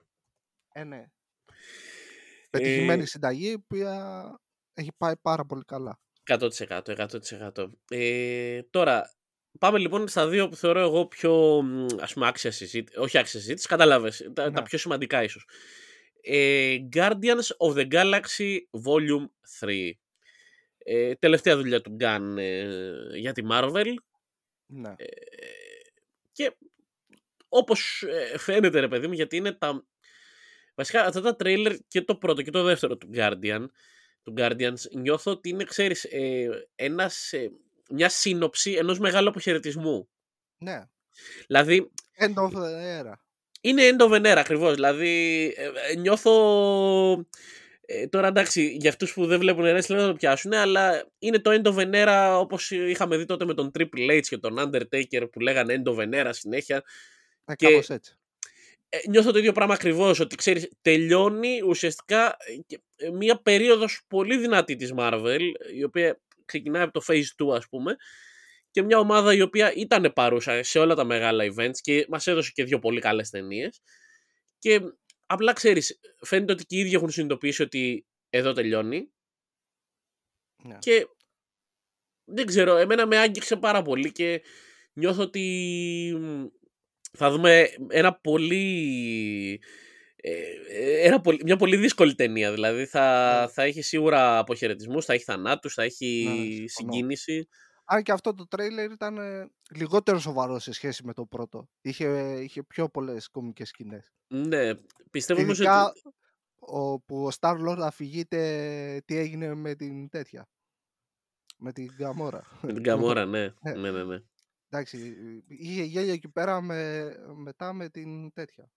[0.72, 1.04] Ε, ναι.
[2.50, 3.76] Πετυχημένη ε, συνταγή που
[4.74, 6.00] έχει πάει πάρα πολύ καλά.
[6.24, 6.48] 100%,
[7.54, 7.70] 100%.
[7.90, 9.10] Ε, τώρα,
[9.58, 11.64] πάμε λοιπόν στα δύο που θεωρώ εγώ πιο
[12.00, 14.62] ας πούμε άξια συζήτηση, όχι άξια συζήτηση, κατάλαβες, τα, τα, ναι.
[14.62, 15.46] πιο σημαντικά ίσως.
[16.22, 19.28] Ε, Guardians of the Galaxy Volume
[19.60, 19.90] 3.
[20.78, 22.66] Ε, τελευταία δουλειά του Gun ε,
[23.16, 23.94] για τη Marvel.
[24.66, 24.94] Ναι.
[24.96, 25.06] Ε,
[26.32, 26.56] και
[27.48, 29.84] όπως ε, φαίνεται ρε παιδί μου, γιατί είναι τα...
[30.74, 33.66] Βασικά αυτά τα τρέιλερ και το πρώτο και το δεύτερο του Guardian,
[34.22, 37.50] του Guardians, νιώθω ότι είναι, ξέρεις, ε, ένας, ε,
[37.90, 40.08] μια σύνοψη ενός μεγάλου αποχαιρετισμού.
[40.58, 40.88] Ναι.
[41.46, 41.90] Δηλαδή...
[42.18, 43.14] End of the era.
[43.60, 44.74] Είναι end of an era, ακριβώς.
[44.74, 47.26] Δηλαδή, ε, νιώθω...
[47.92, 51.38] Ε, τώρα εντάξει, για αυτούς που δεν βλέπουν wrestling δεν θα το πιάσουν, αλλά είναι
[51.38, 54.56] το End of an Era όπως είχαμε δει τότε με τον Triple H και τον
[54.58, 56.82] Undertaker που λέγανε End of an Era συνέχεια.
[57.44, 58.14] Ε, και κάπως έτσι.
[58.88, 62.36] Ε, νιώθω το ίδιο πράγμα ακριβώς, ότι ξέρεις, τελειώνει ουσιαστικά
[62.96, 65.40] ε, μια περίοδος πολύ δυνατή της Marvel,
[65.74, 67.96] η οποία ξεκινάει από το Phase 2, ας πούμε,
[68.70, 72.50] και μια ομάδα η οποία ήταν παρούσα σε όλα τα μεγάλα events και μας έδωσε
[72.54, 73.80] και δύο πολύ καλές ταινίες.
[74.58, 74.80] Και
[75.26, 79.10] απλά ξέρεις, φαίνεται ότι και οι ίδιοι έχουν συνειδητοποιήσει ότι εδώ τελειώνει.
[80.62, 80.78] Ναι.
[80.78, 81.06] Και
[82.24, 84.42] δεν ξέρω, εμένα με άγγιξε πάρα πολύ και
[84.92, 86.16] νιώθω ότι
[87.12, 89.60] θα δούμε ένα πολύ...
[90.22, 92.52] Ε, ένα μια πολύ δύσκολη ταινία.
[92.52, 93.52] Δηλαδή θα, ναι.
[93.52, 96.26] θα έχει σίγουρα αποχαιρετισμούς, θα έχει θανάτους, θα έχει
[96.60, 97.48] ναι, συγκίνηση.
[97.92, 101.68] Αν και αυτό το τρέιλερ ήταν ε, λιγότερο σοβαρό σε σχέση με το πρώτο.
[101.80, 104.12] Είχε, είχε πιο πολλές κομικές σκηνές.
[104.26, 104.74] Ναι,
[105.10, 106.00] πιστεύω όμως ότι.
[106.58, 110.48] Όπου ο Star Lord αφηγείται τι έγινε με την τέτοια.
[111.58, 112.44] Με την Καμόρα.
[112.62, 113.44] Με την Καμόρα, ναι.
[113.64, 114.04] ναι, ναι, ναι.
[114.04, 114.22] ναι.
[114.68, 115.14] Εντάξει,
[115.46, 118.70] είχε γέλιο εκεί πέρα με, μετά με την τέτοια.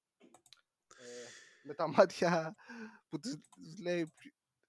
[0.97, 1.05] Ε,
[1.64, 2.55] με τα μάτια
[3.09, 3.39] που της,
[3.82, 4.14] λέει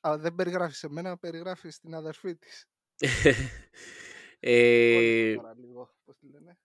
[0.08, 2.68] α, δεν περιγράφεις σε μένα, περιγράφεις στην αδερφή της.
[4.46, 6.58] ε, λίγο, πώς τη λένε.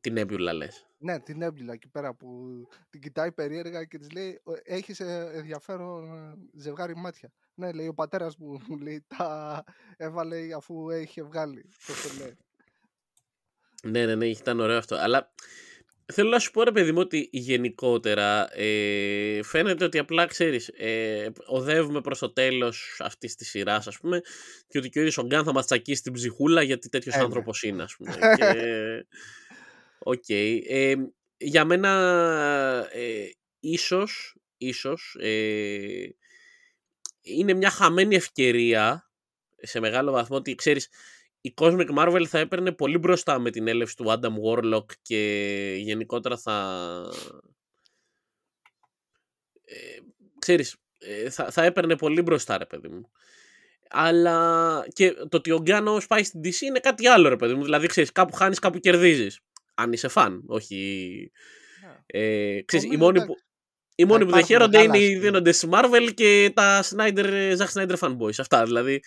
[0.00, 0.86] Την έμπιουλα λες.
[0.98, 6.16] Ναι, την έμπιουλα εκεί πέρα που την κοιτάει περίεργα και της λέει έχεις ε, ενδιαφέρον
[6.16, 7.32] ε, ζευγάρι μάτια.
[7.54, 9.64] Ναι, λέει ο πατέρας μου, μου λέει, τα
[9.96, 11.68] έβαλε αφού είχε βγάλει.
[11.86, 12.36] το λέει.
[13.82, 14.96] Ναι, ναι, ναι, ήταν ωραίο αυτό.
[14.96, 15.32] Αλλά
[16.12, 21.32] θέλω να σου πω, ρε παιδί μου, ότι γενικότερα ε, φαίνεται ότι απλά ξέρεις, ε,
[21.46, 24.20] οδεύουμε προς το τέλος αυτής της σειράς, ας πούμε,
[24.68, 27.18] και ότι και ο ίδιος ο Gunn θα μας τσακίσει την ψυχούλα γιατί τέτοιος ε,
[27.18, 28.14] άνθρωπος είναι, ας πούμε.
[29.98, 30.24] OK.
[30.28, 30.60] Okay.
[30.68, 30.94] ε,
[31.36, 31.90] για μένα,
[32.92, 33.30] ε,
[33.60, 36.08] ίσως, ίσως ε,
[37.22, 39.10] είναι μια χαμένη ευκαιρία
[39.56, 40.88] σε μεγάλο βαθμό ότι ξέρεις
[41.46, 46.36] η Cosmic Marvel θα έπαιρνε πολύ μπροστά με την έλευση του Adam Warlock και γενικότερα
[46.36, 46.56] θα
[49.64, 49.98] ε,
[50.38, 53.10] ξέρεις ε, θα, θα έπαιρνε πολύ μπροστά ρε παιδί μου
[53.90, 57.64] αλλά και το ότι ο Γκάνο πάει στην DC είναι κάτι άλλο ρε παιδί μου
[57.64, 59.40] δηλαδή ξέρεις κάπου χάνεις κάπου κερδίζεις
[59.74, 62.12] αν είσαι φαν όχι yeah.
[62.14, 62.20] Ναι.
[62.20, 63.36] ε, ξέρεις, η μόνη που
[63.94, 68.38] οι μόνοι που δεν χαίρονται είναι οι δίνοντες Marvel και τα Snyder, Zack Snyder fanboys.
[68.38, 69.00] Αυτά δηλαδή.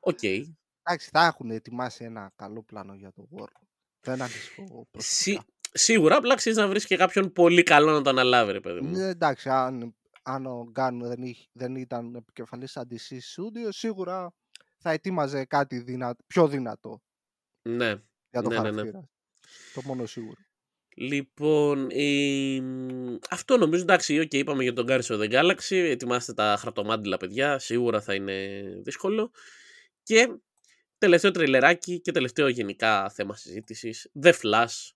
[0.00, 0.18] Οκ.
[0.22, 0.40] Okay.
[0.82, 3.66] Εντάξει, θα έχουν ετοιμάσει ένα καλό πλάνο για το World.
[4.00, 4.86] Δεν ανησυχώ.
[4.96, 5.38] Σί,
[5.72, 8.90] σίγουρα, απλά ξέρεις να βρεις και κάποιον πολύ καλό να το αναλάβει, ρε παιδί μου.
[8.90, 11.20] Ναι, εντάξει, αν, αν ο Γκάν δεν,
[11.52, 14.34] δεν ήταν επικεφαλής σαν DC Studio, σίγουρα
[14.78, 17.02] θα ετοίμαζε κάτι δυνα, πιο δυνατό.
[17.68, 17.94] Ναι.
[18.30, 18.84] Για το ναι, χαρακτήρα.
[18.84, 19.04] Ναι, ναι.
[19.74, 20.40] Το μόνο σίγουρο.
[20.94, 22.58] Λοιπόν, ε,
[23.30, 27.58] αυτό νομίζω, εντάξει, okay, είπαμε για τον Guardians of the Galaxy, ετοιμάστε τα χαρτομάτιλα παιδιά,
[27.58, 29.30] σίγουρα θα είναι δύσκολο.
[30.02, 30.36] Και
[31.02, 34.90] τελευταίο τρελεράκι και τελευταίο γενικά θέμα συζήτησης, The Flash.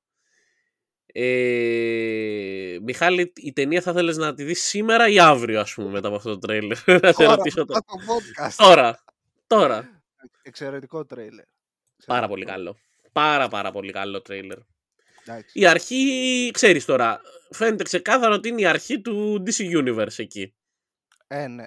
[1.07, 6.07] Ε, Μιχάλη, η ταινία θα θέλεις να τη δεις σήμερα ή αύριο, ας πούμε, μετά
[6.07, 7.81] από αυτό το τρέιλερ; να σε ρωτήσω τώρα.
[8.57, 9.05] Τώρα,
[9.47, 10.03] τώρα.
[10.43, 11.45] Εξαιρετικό τρέιλερ.
[12.07, 12.77] Πάρα πολύ καλό.
[13.13, 14.59] Πάρα πάρα πολύ καλό τρέιλερ.
[15.25, 15.59] Εντάξει.
[15.59, 20.55] Η αρχή, ξέρεις τώρα, φαίνεται ξεκάθαρο ότι είναι η αρχή του DC Universe εκεί.
[21.27, 21.65] Ε, ναι.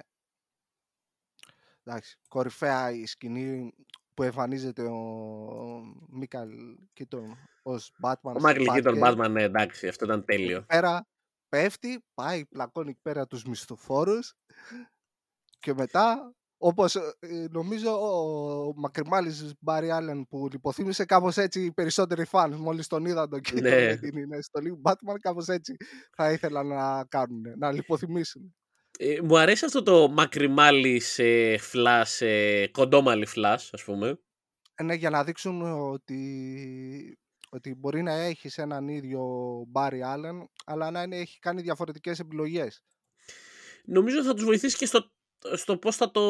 [1.84, 3.74] Εντάξει, κορυφαία η σκηνή
[4.20, 5.00] που εμφανίζεται ο
[6.08, 6.48] Μίκαλ
[6.92, 8.32] Κίτον ως Batman.
[8.34, 9.20] Ο στο Μάικλ Κίτον πάρκε.
[9.22, 10.56] Batman, ναι, εντάξει, αυτό ήταν τέλειο.
[10.56, 11.06] Εκεί πέρα
[11.48, 14.34] πέφτει, πάει, πλακώνει εκεί πέρα τους μισθοφόρους
[15.58, 21.72] και μετά, όπως ε, ε, νομίζω ο Μακρυμάλης Μπάρι Άλεν που λιποθύμησε κάπως έτσι οι
[21.72, 23.86] περισσότεροι φαν μόλις τον είδαν τον Κίτον Ναι.
[23.86, 25.76] με την στολή Batman κάπως έτσι
[26.16, 28.54] θα ήθελαν να κάνουν, να λιποθυμήσουν.
[28.98, 34.18] Ε, μου αρέσει αυτό το μακριμάλι σε flash, ε, κοντόμαλι flash, ας πούμε.
[34.74, 35.62] Ε, Ναι, για να δείξουν
[35.92, 37.18] ότι,
[37.50, 39.22] ότι μπορεί να έχεις έναν ίδιο
[39.68, 42.82] Μπάρι Άλεν αλλά να είναι, έχει κάνει διαφορετικές επιλογές.
[43.84, 45.10] Νομίζω θα τους βοηθήσει και στο,
[45.54, 46.20] στο πώς θα το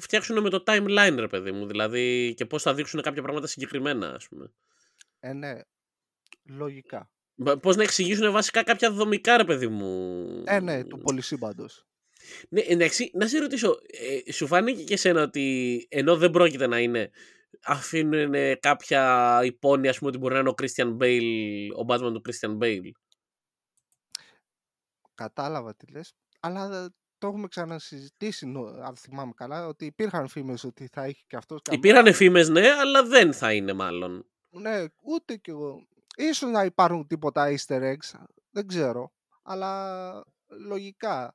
[0.00, 1.66] φτιάξουν με το timeline, ρε παιδί μου.
[1.66, 4.52] Δηλαδή, και πώς θα δείξουν κάποια πράγματα συγκεκριμένα, ας πούμε.
[5.20, 5.60] Ε, ναι,
[6.44, 7.10] λογικά.
[7.44, 11.86] Μα Πώς να εξηγήσουν βασικά κάποια δομικά, ρε παιδί μου; Ε, ναι, του πολυσύμπαντος.
[12.48, 13.78] Ναι, εντάξει, να σε ρωτήσω,
[14.26, 17.10] ε, σου φάνηκε και εσένα ότι ενώ δεν πρόκειται να είναι,
[17.64, 22.12] αφήνουν ε, κάποια υπόνοια, ας πούμε, ότι μπορεί να είναι ο Christian Bale, ο Batman
[22.12, 22.90] του Christian Bale;
[25.14, 30.88] Κατάλαβα τι λες, αλλά το έχουμε ξανασυζητήσει, νο- αν θυμάμαι καλά, ότι υπήρχαν φήμες ότι
[30.92, 31.80] θα έχει και αυτός καμιά...
[31.80, 34.26] Υπήρχαν φήμες, ναι, αλλά δεν θα είναι μάλλον.
[34.50, 35.86] Ναι, ούτε κι εγώ.
[36.16, 41.34] Ίσως να υπάρχουν τίποτα easter eggs, δεν ξέρω, αλλά λογικά.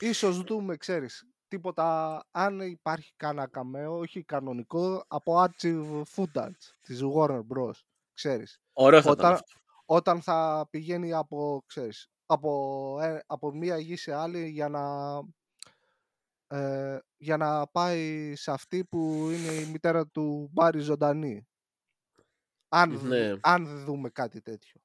[0.00, 7.40] Ίσως δούμε, ξέρεις, τίποτα, αν υπάρχει κάνα καμέο, όχι κανονικό, από archive footage της Warner
[7.40, 7.72] Bros.
[8.14, 9.60] Ξέρεις, Ωραίο θα ήταν όταν, αυτό.
[9.84, 15.18] όταν θα πηγαίνει από, ξέρεις, από, ε, από μία γη σε άλλη για να,
[16.46, 21.48] ε, για να πάει σε αυτή που είναι η μητέρα του Μπάρι ζωντανή.
[22.68, 23.32] Αν, δ- Ναι.
[23.40, 24.80] αν δούμε κάτι τέτοιο.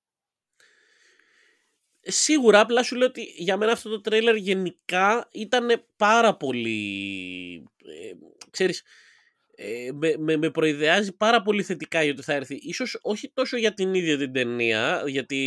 [2.05, 8.11] Σίγουρα, απλά σου λέω ότι για μένα αυτό το τρέιλερ γενικά ήταν πάρα πολύ, ε,
[8.51, 8.83] ξέρεις,
[9.55, 12.55] ε, με, με, με προειδεάζει πάρα πολύ θετικά για το θα έρθει.
[12.55, 15.37] Ίσως όχι τόσο για την ίδια την ταινία, γιατί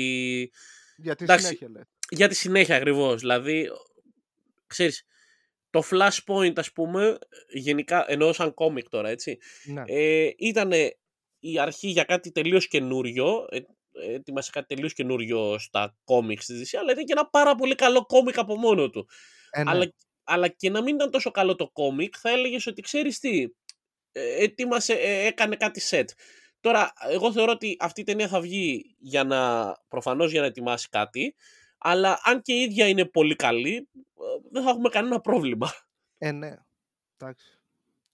[0.96, 1.82] Για τη Εντάξει, συνέχεια λέει.
[2.10, 3.20] για τη συνέχεια ακριβώς.
[3.20, 3.68] Δηλαδή,
[4.66, 5.06] ξέρεις,
[5.70, 7.18] το Flashpoint ας πούμε,
[7.48, 9.82] γενικά, εννοώ σαν κόμικ τώρα, έτσι, Ναι.
[9.86, 10.72] ε, ήταν
[11.40, 13.60] η αρχή για κάτι τελείως καινούριο, ε,
[14.14, 18.06] έτοιμασε κάτι τελείως καινούριο στα κόμικς της DC, αλλά ήταν και ένα πάρα πολύ καλό
[18.06, 19.08] κόμικ από μόνο του.
[19.50, 19.70] Ε, ναι.
[19.70, 19.92] Αλλά,
[20.24, 23.46] αλλά και να μην ήταν τόσο καλό το κόμικ, θα έλεγες ότι ξέρεις τι,
[24.12, 26.04] ε, ετοίμασε, ε, έκανε κάτι set.
[26.60, 30.88] Τώρα, εγώ θεωρώ ότι αυτή η ταινία θα βγει για να, προφανώς για να ετοιμάσει
[30.88, 31.34] κάτι,
[31.78, 35.72] αλλά αν και η ίδια είναι πολύ καλή, ε, δεν θα έχουμε κανένα πρόβλημα.
[36.18, 36.56] Ε, ναι.
[37.16, 37.58] Εντάξει.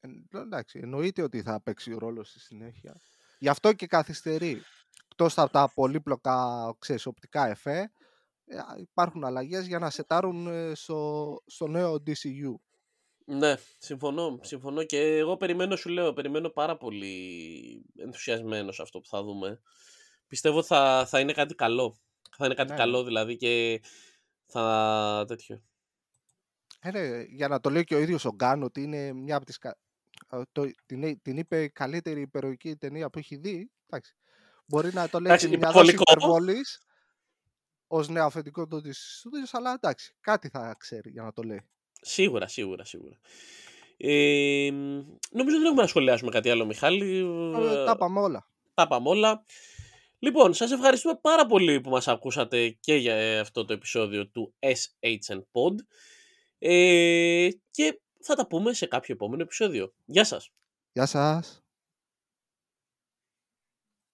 [0.00, 0.08] Ε,
[0.38, 0.80] εντάξει.
[0.82, 3.00] Εννοείται ότι θα παίξει ρόλο στη συνέχεια.
[3.42, 4.62] Γι' αυτό και καθυστερεί.
[5.10, 6.36] Εκτός από τα πολύπλοκα
[6.78, 7.92] ξέρεις, οπτικά εφέ,
[8.44, 12.54] ε, υπάρχουν αλλαγές για να σετάρουν ε, στο, στο νέο DCU.
[13.24, 19.22] Ναι, συμφωνώ, συμφωνώ και εγώ περιμένω, σου λέω, περιμένω πάρα πολύ ενθουσιασμένος αυτό που θα
[19.22, 19.60] δούμε.
[20.26, 21.96] Πιστεύω θα, θα είναι κάτι καλό.
[22.36, 22.76] Θα είναι κάτι Ναι.
[22.76, 23.80] καλό δηλαδή και
[24.46, 25.62] θα τέτοιο.
[26.80, 29.44] Ε, ναι, για να το λέει και ο ίδιος ο Γκάν ότι είναι μια από
[29.44, 29.58] τις...
[30.28, 33.70] κα- ε, Το, την, την είπε καλύτερη υπεροϊκή ταινία που έχει δει.
[33.86, 34.14] Εντάξει.
[34.66, 36.12] Μπορεί να το λέει Εντάξει, και μια δόση υπερβολικό.
[36.12, 36.82] υπερβολής
[37.86, 41.60] ως νέο αφεντικό του της Studios, αλλά εντάξει, κάτι θα ξέρει για να το λέει.
[42.00, 43.18] Σίγουρα, σίγουρα, σίγουρα.
[43.96, 44.70] Ε,
[45.30, 47.16] νομίζω δεν έχουμε να σχολιάσουμε κάτι άλλο, Μιχάλη.
[47.56, 48.48] Ε, Ε, τα πάμε όλα.
[48.74, 49.44] τα πάμε όλα.
[50.18, 54.54] Λοιπόν, σας ευχαριστούμε πάρα πολύ που μας ακούσατε και για ε, αυτό το επεισόδιο του
[54.60, 55.74] SHN Pod.
[56.58, 59.92] Ε, και θα τα πούμε σε κάποιο επόμενο επεισόδιο.
[60.04, 60.50] Γεια σας!
[60.92, 61.61] Γεια σας.